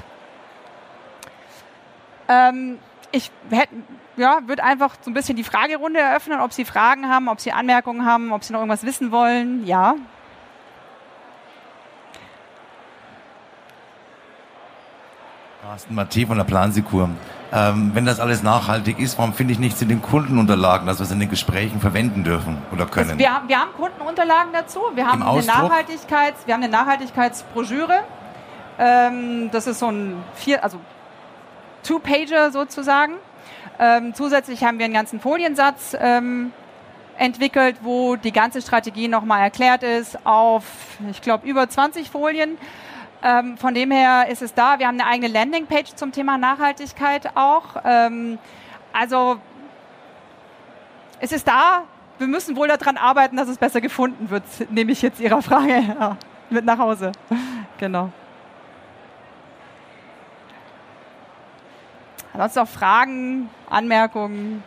Ähm, 2.30 2.80
ich 3.12 3.32
hätte, 3.50 3.74
ja, 4.16 4.40
würde 4.46 4.64
einfach 4.64 4.96
so 5.02 5.12
ein 5.12 5.14
bisschen 5.14 5.36
die 5.36 5.44
Fragerunde 5.44 6.00
eröffnen, 6.00 6.40
ob 6.40 6.54
Sie 6.54 6.66
Fragen 6.66 7.10
haben, 7.10 7.28
ob 7.28 7.40
Sie 7.40 7.52
Anmerkungen 7.52 8.06
haben, 8.06 8.32
ob 8.32 8.44
Sie 8.44 8.54
noch 8.54 8.60
irgendwas 8.60 8.84
wissen 8.84 9.12
wollen. 9.12 9.66
Ja. 9.66 9.96
Carsten 15.68 15.96
Mathieu 15.96 16.28
von 16.28 16.38
der 16.38 16.46
Plansekur. 16.46 17.10
Ähm, 17.52 17.92
wenn 17.94 18.06
das 18.06 18.22
alles 18.22 18.42
nachhaltig 18.42 19.00
ist, 19.00 19.18
warum 19.18 19.34
finde 19.34 19.52
ich 19.52 19.60
nichts 19.60 19.82
in 19.82 19.90
den 19.90 20.02
Kundenunterlagen, 20.02 20.88
dass 20.88 21.00
wir 21.00 21.04
es 21.04 21.12
in 21.12 21.20
den 21.20 21.30
Gesprächen 21.30 21.82
verwenden 21.82 22.24
dürfen 22.24 22.58
oder 22.72 22.86
können? 22.86 23.10
Also 23.10 23.20
wir, 23.20 23.34
haben, 23.34 23.50
wir 23.50 23.60
haben 23.60 23.74
Kundenunterlagen 23.74 24.54
dazu. 24.54 24.80
Wir 24.96 25.06
haben, 25.06 25.22
eine 25.22 25.46
Nachhaltigkeits, 25.46 26.48
wir 26.48 26.54
haben 26.54 26.64
eine 26.64 26.72
Nachhaltigkeitsbroschüre. 26.72 28.00
Ähm, 28.80 29.52
das 29.52 29.68
ist 29.68 29.80
so 29.80 29.92
ein 29.92 30.24
vier, 30.36 30.64
also 30.64 30.80
Two-Pager 31.84 32.52
sozusagen. 32.52 33.16
Ähm, 33.78 34.14
zusätzlich 34.14 34.64
haben 34.64 34.78
wir 34.78 34.86
einen 34.86 34.94
ganzen 34.94 35.20
Foliensatz 35.20 35.98
ähm, 36.00 36.54
entwickelt, 37.18 37.76
wo 37.82 38.16
die 38.16 38.32
ganze 38.32 38.62
Strategie 38.62 39.10
nochmal 39.10 39.42
erklärt 39.42 39.84
ist 39.84 40.18
auf, 40.26 40.64
ich 41.12 41.22
glaube, 41.22 41.46
über 41.46 41.68
20 41.68 42.10
Folien. 42.10 42.58
Ähm, 43.24 43.58
von 43.58 43.74
dem 43.74 43.92
her 43.92 44.28
ist 44.30 44.42
es 44.42 44.54
da. 44.54 44.80
Wir 44.80 44.88
haben 44.88 45.00
eine 45.00 45.10
eigene 45.10 45.28
Landingpage 45.28 45.96
zum 45.96 46.12
Thema 46.12 46.38
Nachhaltigkeit 46.38 47.36
auch. 47.36 47.78
Ähm, 47.84 48.38
also 48.94 49.40
es 51.20 51.32
ist 51.32 51.48
da. 51.48 51.84
Wir 52.20 52.28
müssen 52.28 52.56
wohl 52.56 52.68
daran 52.68 52.98
arbeiten, 52.98 53.38
dass 53.38 53.48
es 53.48 53.58
besser 53.58 53.82
gefunden 53.82 54.30
wird, 54.30 54.44
nehme 54.72 54.92
ich 54.92 55.02
jetzt 55.02 55.20
Ihrer 55.20 55.42
Frage 55.42 55.96
ja, 56.00 56.18
mit 56.50 56.66
nach 56.66 56.78
Hause. 56.78 57.12
Genau. 57.80 58.12
Ansonsten 62.34 62.60
noch 62.60 62.68
Fragen, 62.68 63.50
Anmerkungen? 63.70 64.64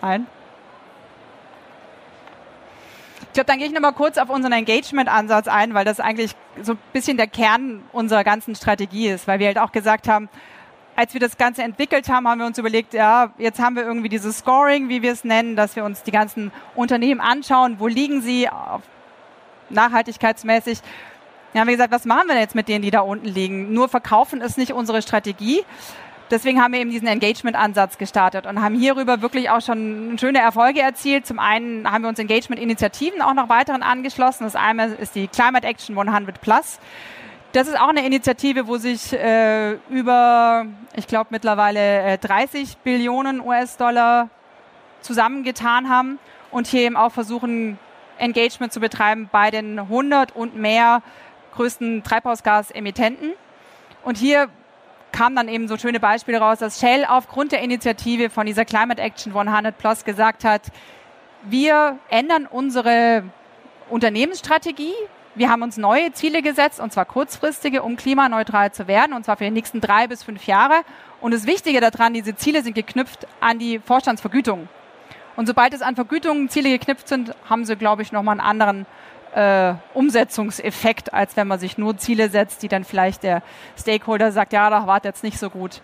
Ein? 0.00 0.26
Ich 3.20 3.29
glaube, 3.40 3.46
dann 3.46 3.58
gehe 3.58 3.66
ich 3.68 3.72
nochmal 3.72 3.94
kurz 3.94 4.18
auf 4.18 4.28
unseren 4.28 4.52
Engagement-Ansatz 4.52 5.48
ein, 5.48 5.72
weil 5.72 5.86
das 5.86 5.98
eigentlich 5.98 6.32
so 6.60 6.72
ein 6.72 6.78
bisschen 6.92 7.16
der 7.16 7.26
Kern 7.26 7.82
unserer 7.92 8.22
ganzen 8.22 8.54
Strategie 8.54 9.08
ist, 9.08 9.26
weil 9.26 9.38
wir 9.38 9.46
halt 9.46 9.58
auch 9.58 9.72
gesagt 9.72 10.08
haben, 10.08 10.28
als 10.94 11.14
wir 11.14 11.20
das 11.20 11.38
Ganze 11.38 11.62
entwickelt 11.62 12.10
haben, 12.10 12.28
haben 12.28 12.38
wir 12.38 12.46
uns 12.46 12.58
überlegt, 12.58 12.92
ja, 12.92 13.32
jetzt 13.38 13.58
haben 13.58 13.76
wir 13.76 13.84
irgendwie 13.84 14.10
dieses 14.10 14.38
Scoring, 14.38 14.90
wie 14.90 15.00
wir 15.00 15.12
es 15.12 15.24
nennen, 15.24 15.56
dass 15.56 15.74
wir 15.74 15.84
uns 15.84 16.02
die 16.02 16.10
ganzen 16.10 16.52
Unternehmen 16.74 17.22
anschauen, 17.22 17.76
wo 17.78 17.86
liegen 17.86 18.20
sie 18.20 18.46
nachhaltigkeitsmäßig. 19.70 20.80
Dann 21.52 21.60
haben 21.60 21.68
wir 21.68 21.76
gesagt, 21.76 21.92
was 21.92 22.04
machen 22.04 22.26
wir 22.26 22.34
denn 22.34 22.42
jetzt 22.42 22.54
mit 22.54 22.68
denen, 22.68 22.82
die 22.82 22.90
da 22.90 23.00
unten 23.00 23.26
liegen? 23.26 23.72
Nur 23.72 23.88
verkaufen 23.88 24.42
ist 24.42 24.58
nicht 24.58 24.72
unsere 24.72 25.00
Strategie, 25.00 25.64
deswegen 26.30 26.62
haben 26.62 26.72
wir 26.72 26.80
eben 26.80 26.90
diesen 26.90 27.08
Engagement-Ansatz 27.08 27.98
gestartet 27.98 28.46
und 28.46 28.62
haben 28.62 28.74
hierüber 28.74 29.22
wirklich 29.22 29.50
auch 29.50 29.60
schon 29.60 30.16
schöne 30.18 30.38
Erfolge 30.38 30.80
erzielt. 30.80 31.26
Zum 31.26 31.38
einen 31.38 31.90
haben 31.90 32.02
wir 32.02 32.08
uns 32.08 32.18
Engagement-Initiativen 32.18 33.22
auch 33.22 33.34
noch 33.34 33.48
weiteren 33.48 33.82
angeschlossen. 33.82 34.44
Das 34.44 34.56
eine 34.56 34.94
ist 34.94 35.14
die 35.14 35.28
Climate 35.28 35.66
Action 35.66 35.98
100 35.98 36.40
Plus. 36.40 36.78
Das 37.52 37.66
ist 37.66 37.78
auch 37.78 37.88
eine 37.88 38.06
Initiative, 38.06 38.68
wo 38.68 38.76
sich 38.76 39.12
äh, 39.12 39.72
über, 39.90 40.66
ich 40.94 41.08
glaube 41.08 41.28
mittlerweile 41.30 42.02
äh, 42.02 42.18
30 42.18 42.78
Billionen 42.78 43.40
US-Dollar 43.40 44.28
zusammengetan 45.00 45.88
haben 45.88 46.20
und 46.52 46.68
hier 46.68 46.82
eben 46.82 46.96
auch 46.96 47.10
versuchen, 47.10 47.78
Engagement 48.18 48.72
zu 48.72 48.80
betreiben 48.80 49.28
bei 49.32 49.50
den 49.50 49.78
100 49.78 50.36
und 50.36 50.54
mehr 50.54 51.02
größten 51.54 52.04
Treibhausgasemittenten. 52.04 53.32
Und 54.04 54.16
hier 54.16 54.48
kamen 55.12 55.36
dann 55.36 55.48
eben 55.48 55.68
so 55.68 55.76
schöne 55.76 56.00
Beispiele 56.00 56.38
raus, 56.38 56.58
dass 56.58 56.80
Shell 56.80 57.04
aufgrund 57.04 57.52
der 57.52 57.60
Initiative 57.62 58.30
von 58.30 58.46
dieser 58.46 58.64
Climate 58.64 59.00
Action 59.00 59.36
100 59.36 59.76
Plus 59.76 60.04
gesagt 60.04 60.44
hat, 60.44 60.62
wir 61.42 61.98
ändern 62.08 62.46
unsere 62.46 63.24
Unternehmensstrategie. 63.88 64.94
Wir 65.34 65.48
haben 65.48 65.62
uns 65.62 65.76
neue 65.76 66.12
Ziele 66.12 66.42
gesetzt, 66.42 66.80
und 66.80 66.92
zwar 66.92 67.04
kurzfristige, 67.04 67.82
um 67.82 67.96
klimaneutral 67.96 68.72
zu 68.72 68.88
werden, 68.88 69.12
und 69.14 69.24
zwar 69.24 69.36
für 69.36 69.44
die 69.44 69.50
nächsten 69.50 69.80
drei 69.80 70.06
bis 70.06 70.22
fünf 70.22 70.46
Jahre. 70.46 70.82
Und 71.20 71.32
das 71.32 71.46
Wichtige 71.46 71.80
daran, 71.80 72.14
diese 72.14 72.34
Ziele 72.36 72.62
sind 72.62 72.74
geknüpft 72.74 73.26
an 73.40 73.58
die 73.58 73.78
Vorstandsvergütung. 73.78 74.68
Und 75.36 75.46
sobald 75.46 75.72
es 75.72 75.82
an 75.82 75.94
Vergütungen 75.94 76.48
Ziele 76.48 76.70
geknüpft 76.70 77.08
sind, 77.08 77.34
haben 77.48 77.64
sie, 77.64 77.76
glaube 77.76 78.02
ich, 78.02 78.12
nochmal 78.12 78.38
einen 78.38 78.46
anderen 78.46 78.86
äh, 79.34 79.74
Umsetzungseffekt, 79.94 81.12
als 81.12 81.36
wenn 81.36 81.46
man 81.46 81.58
sich 81.58 81.78
nur 81.78 81.96
Ziele 81.96 82.28
setzt, 82.28 82.62
die 82.62 82.68
dann 82.68 82.84
vielleicht 82.84 83.22
der 83.22 83.42
Stakeholder 83.78 84.32
sagt, 84.32 84.52
ja, 84.52 84.70
da 84.70 84.86
war 84.86 85.00
jetzt 85.04 85.22
nicht 85.22 85.38
so 85.38 85.50
gut. 85.50 85.80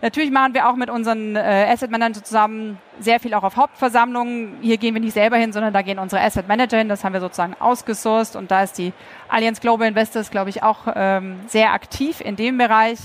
Natürlich 0.00 0.30
machen 0.30 0.54
wir 0.54 0.68
auch 0.68 0.76
mit 0.76 0.90
unseren 0.90 1.34
äh, 1.34 1.66
Asset 1.68 1.90
Managern 1.90 2.22
zusammen 2.22 2.78
sehr 3.00 3.18
viel 3.18 3.34
auch 3.34 3.42
auf 3.42 3.56
Hauptversammlungen. 3.56 4.58
Hier 4.60 4.76
gehen 4.76 4.94
wir 4.94 5.00
nicht 5.00 5.14
selber 5.14 5.36
hin, 5.36 5.52
sondern 5.52 5.72
da 5.72 5.82
gehen 5.82 5.98
unsere 5.98 6.22
Asset 6.22 6.46
Manager 6.46 6.78
hin. 6.78 6.88
Das 6.88 7.02
haben 7.02 7.14
wir 7.14 7.20
sozusagen 7.20 7.56
ausgesourced 7.58 8.36
und 8.36 8.52
da 8.52 8.62
ist 8.62 8.78
die 8.78 8.92
Allianz 9.28 9.60
Global 9.60 9.88
Investors, 9.88 10.30
glaube 10.30 10.50
ich, 10.50 10.62
auch 10.62 10.86
ähm, 10.94 11.40
sehr 11.48 11.72
aktiv 11.72 12.20
in 12.20 12.36
dem 12.36 12.58
Bereich. 12.58 12.98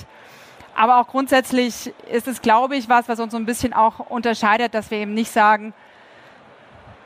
Aber 0.76 1.00
auch 1.00 1.08
grundsätzlich 1.08 1.92
ist 2.12 2.28
es, 2.28 2.42
glaube 2.42 2.76
ich, 2.76 2.90
was, 2.90 3.10
was 3.10 3.20
uns 3.20 3.32
so 3.32 3.38
ein 3.38 3.46
bisschen 3.46 3.74
auch 3.74 4.00
unterscheidet, 4.00 4.76
dass 4.76 4.92
wir 4.92 5.00
eben 5.00 5.16
nicht 5.16 5.32
sagen, 5.32 5.74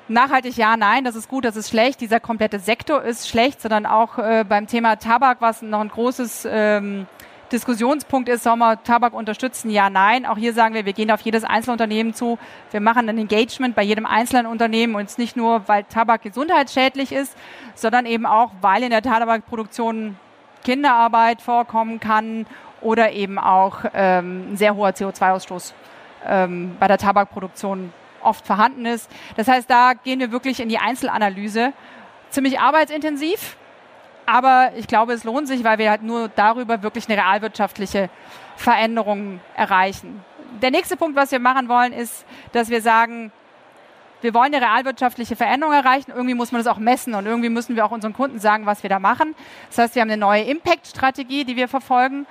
Nachhaltig 0.10 0.56
ja, 0.56 0.78
nein, 0.78 1.04
das 1.04 1.16
ist 1.16 1.28
gut, 1.28 1.44
das 1.44 1.58
ist 1.58 1.70
schlecht, 1.70 2.00
dieser 2.00 2.22
komplette 2.22 2.60
Sektor 2.60 3.04
ist 3.04 3.28
schlecht, 3.28 3.62
sondern 3.62 3.86
auch 3.86 4.18
äh, 4.18 4.46
beim 4.48 4.66
Thema 4.66 4.96
Tabak, 4.96 5.42
was 5.42 5.62
noch 5.62 5.82
ein 5.82 5.90
großes 5.90 6.48
ähm, 6.50 7.08
Diskussionspunkt 7.52 8.30
ist, 8.30 8.44
soll 8.44 8.56
man 8.56 8.82
Tabak 8.84 9.14
unterstützen? 9.14 9.70
Ja, 9.70 9.90
nein. 9.90 10.26
Auch 10.26 10.38
hier 10.38 10.54
sagen 10.54 10.76
wir, 10.76 10.86
wir 10.86 10.94
gehen 10.94 11.12
auf 11.12 11.22
jedes 11.22 11.44
Einzelunternehmen 11.44 12.14
zu. 12.14 12.38
Wir 12.72 12.82
machen 12.82 13.08
ein 13.08 13.18
Engagement 13.18 13.76
bei 13.76 13.84
jedem 13.84 14.06
einzelnen 14.06 14.48
Unternehmen 14.48 14.96
und 14.96 15.18
nicht 15.18 15.38
nur, 15.38 15.68
weil 15.68 15.84
Tabak 15.84 16.24
gesundheitsschädlich 16.24 17.12
ist, 17.12 17.38
sondern 17.76 18.06
eben 18.06 18.26
auch, 18.26 18.52
weil 18.62 18.84
in 18.84 18.90
der 18.90 19.02
Tabakproduktion 19.02 20.18
Kinderarbeit 20.64 21.42
vorkommen 21.42 22.00
kann 22.00 22.46
oder 22.82 23.12
eben 23.12 23.40
auch 23.40 23.80
ähm, 23.94 24.52
ein 24.52 24.58
sehr 24.58 24.76
hoher 24.76 24.90
CO2-Ausstoß 24.90 25.74
ähm, 26.26 26.76
bei 26.80 26.88
der 26.88 26.98
Tabakproduktion 26.98 27.94
oft 28.22 28.46
vorhanden 28.46 28.86
ist. 28.86 29.10
Das 29.36 29.48
heißt, 29.48 29.70
da 29.70 29.94
gehen 29.94 30.20
wir 30.20 30.32
wirklich 30.32 30.60
in 30.60 30.70
die 30.70 30.78
Einzelanalyse. 30.78 31.74
Ziemlich 32.30 32.60
arbeitsintensiv, 32.60 33.56
aber 34.26 34.72
ich 34.76 34.88
glaube, 34.88 35.14
es 35.14 35.24
lohnt 35.24 35.48
sich, 35.48 35.64
weil 35.64 35.78
wir 35.78 35.90
halt 35.90 36.04
nur 36.04 36.30
darüber 36.30 36.84
wirklich 36.84 37.08
eine 37.10 37.18
realwirtschaftliche 37.18 38.10
Veränderung 38.58 39.40
erreichen. 39.56 40.24
Der 40.62 40.72
nächste 40.72 40.98
Punkt, 40.98 41.16
was 41.16 41.32
wir 41.32 41.40
machen 41.40 41.70
wollen, 41.70 41.94
ist, 41.94 42.26
dass 42.52 42.70
wir 42.70 42.82
sagen, 42.82 43.32
wir 44.22 44.34
wollen 44.34 44.54
eine 44.54 44.66
realwirtschaftliche 44.66 45.36
Veränderung 45.36 45.74
erreichen. 45.74 46.12
Irgendwie 46.14 46.34
muss 46.34 46.52
man 46.52 46.62
das 46.62 46.68
auch 46.68 46.80
messen 46.80 47.14
und 47.14 47.26
irgendwie 47.26 47.50
müssen 47.50 47.76
wir 47.76 47.86
auch 47.86 47.92
unseren 47.92 48.14
Kunden 48.14 48.40
sagen, 48.40 48.66
was 48.66 48.84
wir 48.84 48.90
da 48.90 49.00
machen. 49.00 49.36
Das 49.70 49.78
heißt, 49.78 49.96
wir 49.96 50.02
haben 50.02 50.10
eine 50.10 50.20
neue 50.20 50.44
Impact-Strategie, 50.44 51.46
die 51.46 51.56
wir 51.56 51.68
verfolgen. 51.68 52.26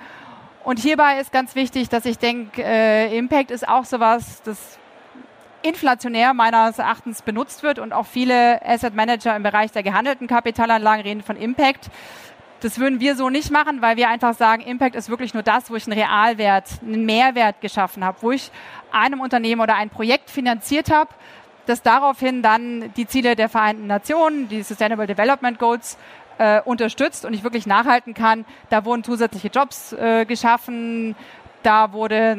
Und 0.63 0.79
hierbei 0.79 1.19
ist 1.19 1.31
ganz 1.31 1.55
wichtig, 1.55 1.89
dass 1.89 2.05
ich 2.05 2.19
denke, 2.19 2.61
äh, 2.61 3.17
Impact 3.17 3.51
ist 3.51 3.67
auch 3.67 3.85
sowas, 3.85 4.41
das 4.43 4.77
inflationär 5.61 6.33
meines 6.33 6.79
Erachtens 6.79 7.21
benutzt 7.21 7.63
wird 7.63 7.79
und 7.79 7.93
auch 7.93 8.05
viele 8.05 8.61
Asset 8.65 8.95
Manager 8.95 9.35
im 9.35 9.43
Bereich 9.43 9.71
der 9.71 9.83
gehandelten 9.83 10.27
Kapitalanlagen 10.27 11.03
reden 11.03 11.23
von 11.23 11.35
Impact. 11.37 11.89
Das 12.61 12.79
würden 12.79 12.99
wir 12.99 13.15
so 13.15 13.29
nicht 13.29 13.51
machen, 13.51 13.81
weil 13.81 13.97
wir 13.97 14.09
einfach 14.09 14.33
sagen, 14.33 14.63
Impact 14.63 14.95
ist 14.95 15.09
wirklich 15.09 15.33
nur 15.33 15.43
das, 15.43 15.69
wo 15.69 15.75
ich 15.75 15.85
einen 15.85 15.99
Realwert, 15.99 16.65
einen 16.81 17.05
Mehrwert 17.05 17.61
geschaffen 17.61 18.03
habe, 18.03 18.17
wo 18.21 18.31
ich 18.31 18.51
einem 18.91 19.19
Unternehmen 19.19 19.61
oder 19.61 19.75
ein 19.75 19.89
Projekt 19.89 20.31
finanziert 20.31 20.91
habe, 20.91 21.11
das 21.67 21.83
daraufhin 21.83 22.41
dann 22.41 22.91
die 22.95 23.05
Ziele 23.05 23.35
der 23.35 23.49
Vereinten 23.49 23.85
Nationen, 23.85 24.47
die 24.47 24.63
Sustainable 24.63 25.05
Development 25.05 25.59
Goals, 25.59 25.97
äh, 26.39 26.61
unterstützt 26.61 27.25
und 27.25 27.33
ich 27.33 27.43
wirklich 27.43 27.65
nachhalten 27.65 28.13
kann. 28.13 28.45
Da 28.69 28.85
wurden 28.85 29.03
zusätzliche 29.03 29.49
Jobs 29.49 29.93
äh, 29.93 30.25
geschaffen, 30.25 31.15
da 31.63 31.93
wurde 31.93 32.37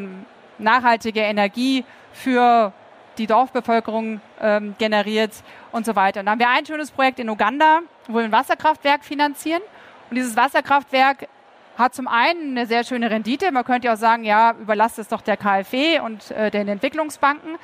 nachhaltige 0.58 1.20
Energie 1.20 1.84
für 2.12 2.72
die 3.18 3.26
Dorfbevölkerung 3.26 4.20
ähm, 4.40 4.74
generiert 4.78 5.32
und 5.72 5.84
so 5.84 5.96
weiter. 5.96 6.20
Und 6.20 6.26
dann 6.26 6.32
haben 6.32 6.40
wir 6.40 6.48
ein 6.48 6.64
schönes 6.64 6.90
Projekt 6.90 7.18
in 7.18 7.28
Uganda, 7.28 7.80
wo 8.06 8.18
wir 8.18 8.24
ein 8.24 8.32
Wasserkraftwerk 8.32 9.04
finanzieren. 9.04 9.62
Und 10.10 10.16
dieses 10.16 10.36
Wasserkraftwerk 10.36 11.28
hat 11.76 11.94
zum 11.94 12.08
einen 12.08 12.56
eine 12.56 12.66
sehr 12.66 12.82
schöne 12.82 13.10
Rendite. 13.10 13.52
Man 13.52 13.64
könnte 13.64 13.86
ja 13.86 13.94
auch 13.94 13.98
sagen, 13.98 14.24
ja, 14.24 14.54
überlasst 14.60 14.98
es 14.98 15.08
doch 15.08 15.20
der 15.20 15.36
KfW 15.36 16.00
und 16.00 16.30
äh, 16.32 16.50
den 16.50 16.66
Entwicklungsbanken. 16.68 17.56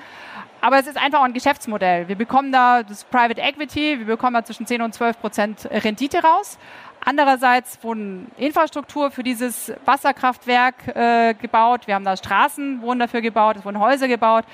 Aber 0.60 0.78
es 0.78 0.86
ist 0.86 0.96
einfach 0.96 1.20
auch 1.20 1.24
ein 1.24 1.34
Geschäftsmodell. 1.34 2.08
Wir 2.08 2.16
bekommen 2.16 2.52
da 2.52 2.82
das 2.82 3.04
Private 3.04 3.40
Equity, 3.40 3.98
wir 3.98 4.06
bekommen 4.06 4.34
da 4.34 4.44
zwischen 4.44 4.66
10 4.66 4.82
und 4.82 4.94
12 4.94 5.20
Prozent 5.20 5.68
Rendite 5.70 6.22
raus. 6.22 6.58
Andererseits 7.06 7.78
wurden 7.82 8.30
Infrastruktur 8.38 9.10
für 9.10 9.22
dieses 9.22 9.72
Wasserkraftwerk 9.84 10.88
äh, 10.96 11.34
gebaut. 11.34 11.86
Wir 11.86 11.96
haben 11.96 12.04
da 12.04 12.16
Straßen 12.16 12.80
wurden 12.80 13.00
dafür 13.00 13.20
gebaut, 13.20 13.56
es 13.58 13.64
wurden 13.64 13.78
Häuser 13.78 14.08
gebaut. 14.08 14.44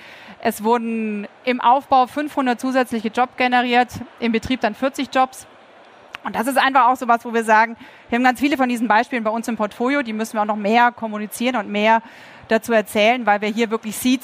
Es 0.43 0.65
wurden 0.65 1.29
im 1.45 1.61
Aufbau 1.61 2.07
500 2.07 2.59
zusätzliche 2.59 3.09
Jobs 3.09 3.37
generiert, 3.37 3.89
im 4.19 4.33
Betrieb 4.33 4.61
dann 4.63 4.75
40 4.75 5.15
Jobs. 5.15 5.47
Und 6.25 6.35
das 6.35 6.47
ist 6.47 6.59
einfach 6.59 6.89
auch 6.89 6.97
so 6.97 7.07
was, 7.09 7.25
wo 7.25 7.33
wir 7.33 7.45
sagen, 7.45 7.77
wir 8.09 8.17
haben 8.17 8.25
ganz 8.25 8.41
viele 8.41 8.57
von 8.57 8.69
diesen 8.69 8.89
Beispielen 8.89 9.23
bei 9.23 9.31
uns 9.31 9.47
im 9.49 9.57
Portfolio, 9.57 10.03
die 10.03 10.13
müssen 10.13 10.35
wir 10.35 10.43
auch 10.43 10.47
noch 10.47 10.57
mehr 10.57 10.93
kommunizieren 10.93 11.57
und 11.57 11.71
mehr 11.71 12.03
dazu 12.49 12.73
erzählen, 12.73 13.25
weil 13.27 13.41
wir 13.41 13.49
hier 13.49 13.71
wirklich 13.71 13.97
sieht, 13.97 14.23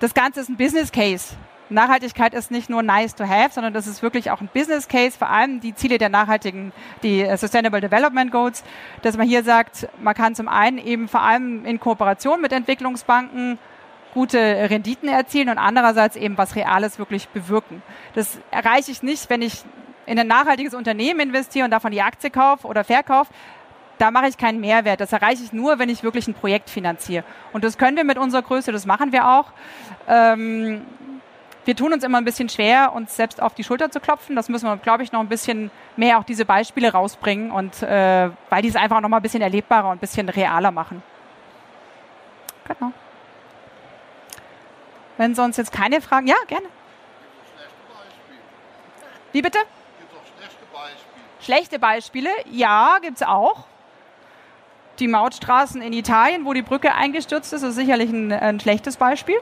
das 0.00 0.14
Ganze 0.14 0.40
ist 0.40 0.48
ein 0.48 0.56
Business 0.56 0.90
Case. 0.90 1.36
Nachhaltigkeit 1.68 2.34
ist 2.34 2.50
nicht 2.50 2.70
nur 2.70 2.82
nice 2.82 3.14
to 3.14 3.24
have, 3.24 3.52
sondern 3.52 3.72
das 3.72 3.86
ist 3.86 4.02
wirklich 4.02 4.30
auch 4.30 4.40
ein 4.40 4.48
Business 4.52 4.88
Case, 4.88 5.18
vor 5.18 5.30
allem 5.30 5.60
die 5.60 5.74
Ziele 5.74 5.98
der 5.98 6.08
nachhaltigen, 6.08 6.72
die 7.02 7.22
äh, 7.22 7.36
Sustainable 7.36 7.80
Development 7.80 8.30
Goals, 8.30 8.62
dass 9.02 9.16
man 9.16 9.26
hier 9.26 9.42
sagt, 9.42 9.88
man 10.00 10.14
kann 10.14 10.34
zum 10.34 10.48
einen 10.48 10.78
eben 10.78 11.08
vor 11.08 11.22
allem 11.22 11.64
in 11.64 11.80
Kooperation 11.80 12.40
mit 12.40 12.52
Entwicklungsbanken 12.52 13.58
gute 14.14 14.38
Renditen 14.38 15.08
erzielen 15.08 15.50
und 15.50 15.58
andererseits 15.58 16.16
eben 16.16 16.38
was 16.38 16.56
Reales 16.56 16.98
wirklich 16.98 17.28
bewirken. 17.28 17.82
Das 18.14 18.38
erreiche 18.50 18.90
ich 18.90 19.02
nicht, 19.02 19.28
wenn 19.28 19.42
ich 19.42 19.62
in 20.06 20.18
ein 20.18 20.26
nachhaltiges 20.26 20.72
Unternehmen 20.72 21.20
investiere 21.20 21.64
und 21.64 21.70
davon 21.70 21.90
die 21.90 22.00
Aktie 22.00 22.30
kaufe 22.30 22.66
oder 22.66 22.84
verkaufe, 22.84 23.30
da 23.98 24.10
mache 24.10 24.28
ich 24.28 24.38
keinen 24.38 24.60
Mehrwert. 24.60 25.00
Das 25.00 25.12
erreiche 25.12 25.42
ich 25.42 25.52
nur, 25.52 25.78
wenn 25.78 25.88
ich 25.88 26.02
wirklich 26.02 26.28
ein 26.28 26.34
Projekt 26.34 26.70
finanziere. 26.70 27.24
Und 27.52 27.64
das 27.64 27.78
können 27.78 27.96
wir 27.96 28.04
mit 28.04 28.18
unserer 28.18 28.42
Größe, 28.42 28.72
das 28.72 28.86
machen 28.86 29.12
wir 29.12 29.28
auch. 29.28 29.52
Ähm, 30.08 30.82
wir 31.66 31.74
tun 31.74 31.92
uns 31.92 32.04
immer 32.04 32.18
ein 32.18 32.24
bisschen 32.24 32.48
schwer, 32.48 32.92
uns 32.94 33.16
selbst 33.16 33.42
auf 33.42 33.52
die 33.54 33.64
Schulter 33.64 33.90
zu 33.90 33.98
klopfen. 33.98 34.36
Das 34.36 34.48
müssen 34.48 34.66
wir, 34.66 34.76
glaube 34.76 35.02
ich, 35.02 35.10
noch 35.10 35.18
ein 35.18 35.28
bisschen 35.28 35.72
mehr 35.96 36.18
auch 36.18 36.24
diese 36.24 36.44
Beispiele 36.44 36.92
rausbringen 36.92 37.50
und 37.50 37.82
äh, 37.82 38.30
weil 38.50 38.62
die 38.62 38.68
es 38.68 38.76
einfach 38.76 39.00
noch 39.00 39.08
mal 39.08 39.16
ein 39.16 39.22
bisschen 39.22 39.42
erlebbarer 39.42 39.88
und 39.88 39.96
ein 39.96 39.98
bisschen 39.98 40.28
realer 40.28 40.70
machen. 40.70 41.02
Genau. 42.68 42.92
Wenn 45.16 45.34
sonst 45.34 45.56
jetzt 45.56 45.72
keine 45.72 46.00
Fragen, 46.00 46.28
ja, 46.28 46.36
gerne. 46.46 46.66
Wie 49.32 49.42
bitte? 49.42 49.58
Schlechte 51.40 51.78
Beispiele. 51.80 52.30
Ja, 52.50 52.98
gibt 53.02 53.16
es 53.16 53.22
auch. 53.26 53.66
Die 55.00 55.08
Mautstraßen 55.08 55.82
in 55.82 55.92
Italien, 55.92 56.44
wo 56.44 56.52
die 56.52 56.62
Brücke 56.62 56.94
eingestürzt 56.94 57.52
ist, 57.52 57.62
ist 57.62 57.74
sicherlich 57.74 58.10
ein, 58.10 58.32
ein 58.32 58.60
schlechtes 58.60 58.96
Beispiel. 58.96 59.36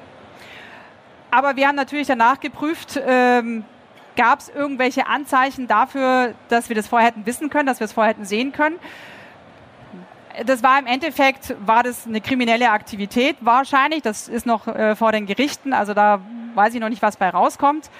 Aber 1.34 1.56
wir 1.56 1.66
haben 1.66 1.74
natürlich 1.74 2.06
danach 2.06 2.38
geprüft, 2.38 3.00
ähm, 3.04 3.64
gab 4.14 4.38
es 4.38 4.50
irgendwelche 4.50 5.08
Anzeichen 5.08 5.66
dafür, 5.66 6.32
dass 6.48 6.68
wir 6.68 6.76
das 6.76 6.86
vorher 6.86 7.08
hätten 7.08 7.26
wissen 7.26 7.50
können, 7.50 7.66
dass 7.66 7.80
wir 7.80 7.86
es 7.86 7.92
vorher 7.92 8.12
hätten 8.12 8.24
sehen 8.24 8.52
können. 8.52 8.76
Das 10.46 10.62
war 10.62 10.78
im 10.78 10.86
Endeffekt, 10.86 11.56
war 11.66 11.82
das 11.82 12.06
eine 12.06 12.20
kriminelle 12.20 12.70
Aktivität 12.70 13.34
wahrscheinlich. 13.40 14.02
Das 14.02 14.28
ist 14.28 14.46
noch 14.46 14.68
äh, 14.68 14.94
vor 14.94 15.10
den 15.10 15.26
Gerichten, 15.26 15.72
also 15.72 15.92
da 15.92 16.20
weiß 16.54 16.72
ich 16.72 16.80
noch 16.80 16.88
nicht, 16.88 17.02
was 17.02 17.16
bei 17.16 17.30
rauskommt. 17.30 17.90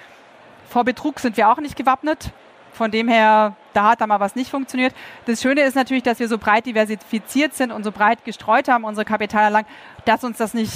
Vor 0.71 0.85
Betrug 0.85 1.19
sind 1.19 1.37
wir 1.37 1.49
auch 1.49 1.59
nicht 1.59 1.75
gewappnet. 1.75 2.31
Von 2.73 2.93
dem 2.93 3.09
her, 3.09 3.57
da 3.73 3.91
hat 3.91 4.01
da 4.01 4.07
mal 4.07 4.21
was 4.21 4.37
nicht 4.37 4.51
funktioniert. 4.53 4.95
Das 5.27 5.43
Schöne 5.43 5.63
ist 5.63 5.75
natürlich, 5.75 6.05
dass 6.05 6.21
wir 6.21 6.29
so 6.29 6.39
breit 6.39 6.67
diversifiziert 6.67 7.55
sind 7.55 7.73
und 7.73 7.83
so 7.83 7.91
breit 7.91 8.25
gestreut 8.25 8.69
haben, 8.69 8.85
unsere 8.85 9.05
Kapitalanlagen, 9.05 9.69
dass 10.05 10.23
uns 10.23 10.39
das 10.39 10.55
nicht 10.55 10.73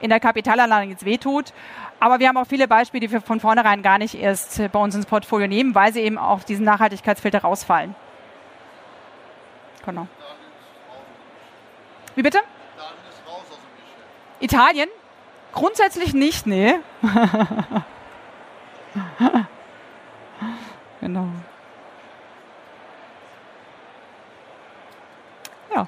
in 0.00 0.10
der 0.10 0.20
Kapitalanlage 0.20 0.90
jetzt 0.90 1.04
wehtut. 1.04 1.52
Aber 1.98 2.18
wir 2.20 2.28
haben 2.28 2.36
auch 2.36 2.46
viele 2.46 2.68
Beispiele, 2.68 3.06
die 3.06 3.12
wir 3.12 3.20
von 3.20 3.40
vornherein 3.40 3.82
gar 3.82 3.98
nicht 3.98 4.14
erst 4.14 4.60
bei 4.70 4.78
uns 4.78 4.94
ins 4.94 5.06
Portfolio 5.06 5.48
nehmen, 5.48 5.74
weil 5.74 5.92
sie 5.92 6.00
eben 6.00 6.18
auf 6.18 6.44
diesen 6.44 6.64
Nachhaltigkeitsfilter 6.64 7.40
rausfallen. 7.40 7.94
Genau. 9.84 10.06
Wie 12.14 12.22
bitte? 12.22 12.40
Italien? 14.40 14.88
Grundsätzlich 15.52 16.12
nicht, 16.12 16.46
nee. 16.46 16.74
genau. 21.00 21.28
Ja. 25.74 25.86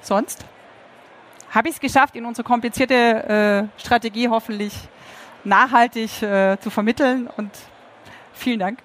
Sonst? 0.00 0.44
Habe 1.50 1.68
ich 1.68 1.74
es 1.74 1.80
geschafft, 1.80 2.16
in 2.16 2.24
unsere 2.24 2.44
komplizierte 2.46 3.68
äh, 3.76 3.80
Strategie 3.80 4.28
hoffentlich 4.28 4.72
nachhaltig 5.44 6.22
äh, 6.22 6.56
zu 6.60 6.70
vermitteln 6.70 7.28
und 7.36 7.50
vielen 8.32 8.58
Dank. 8.58 8.78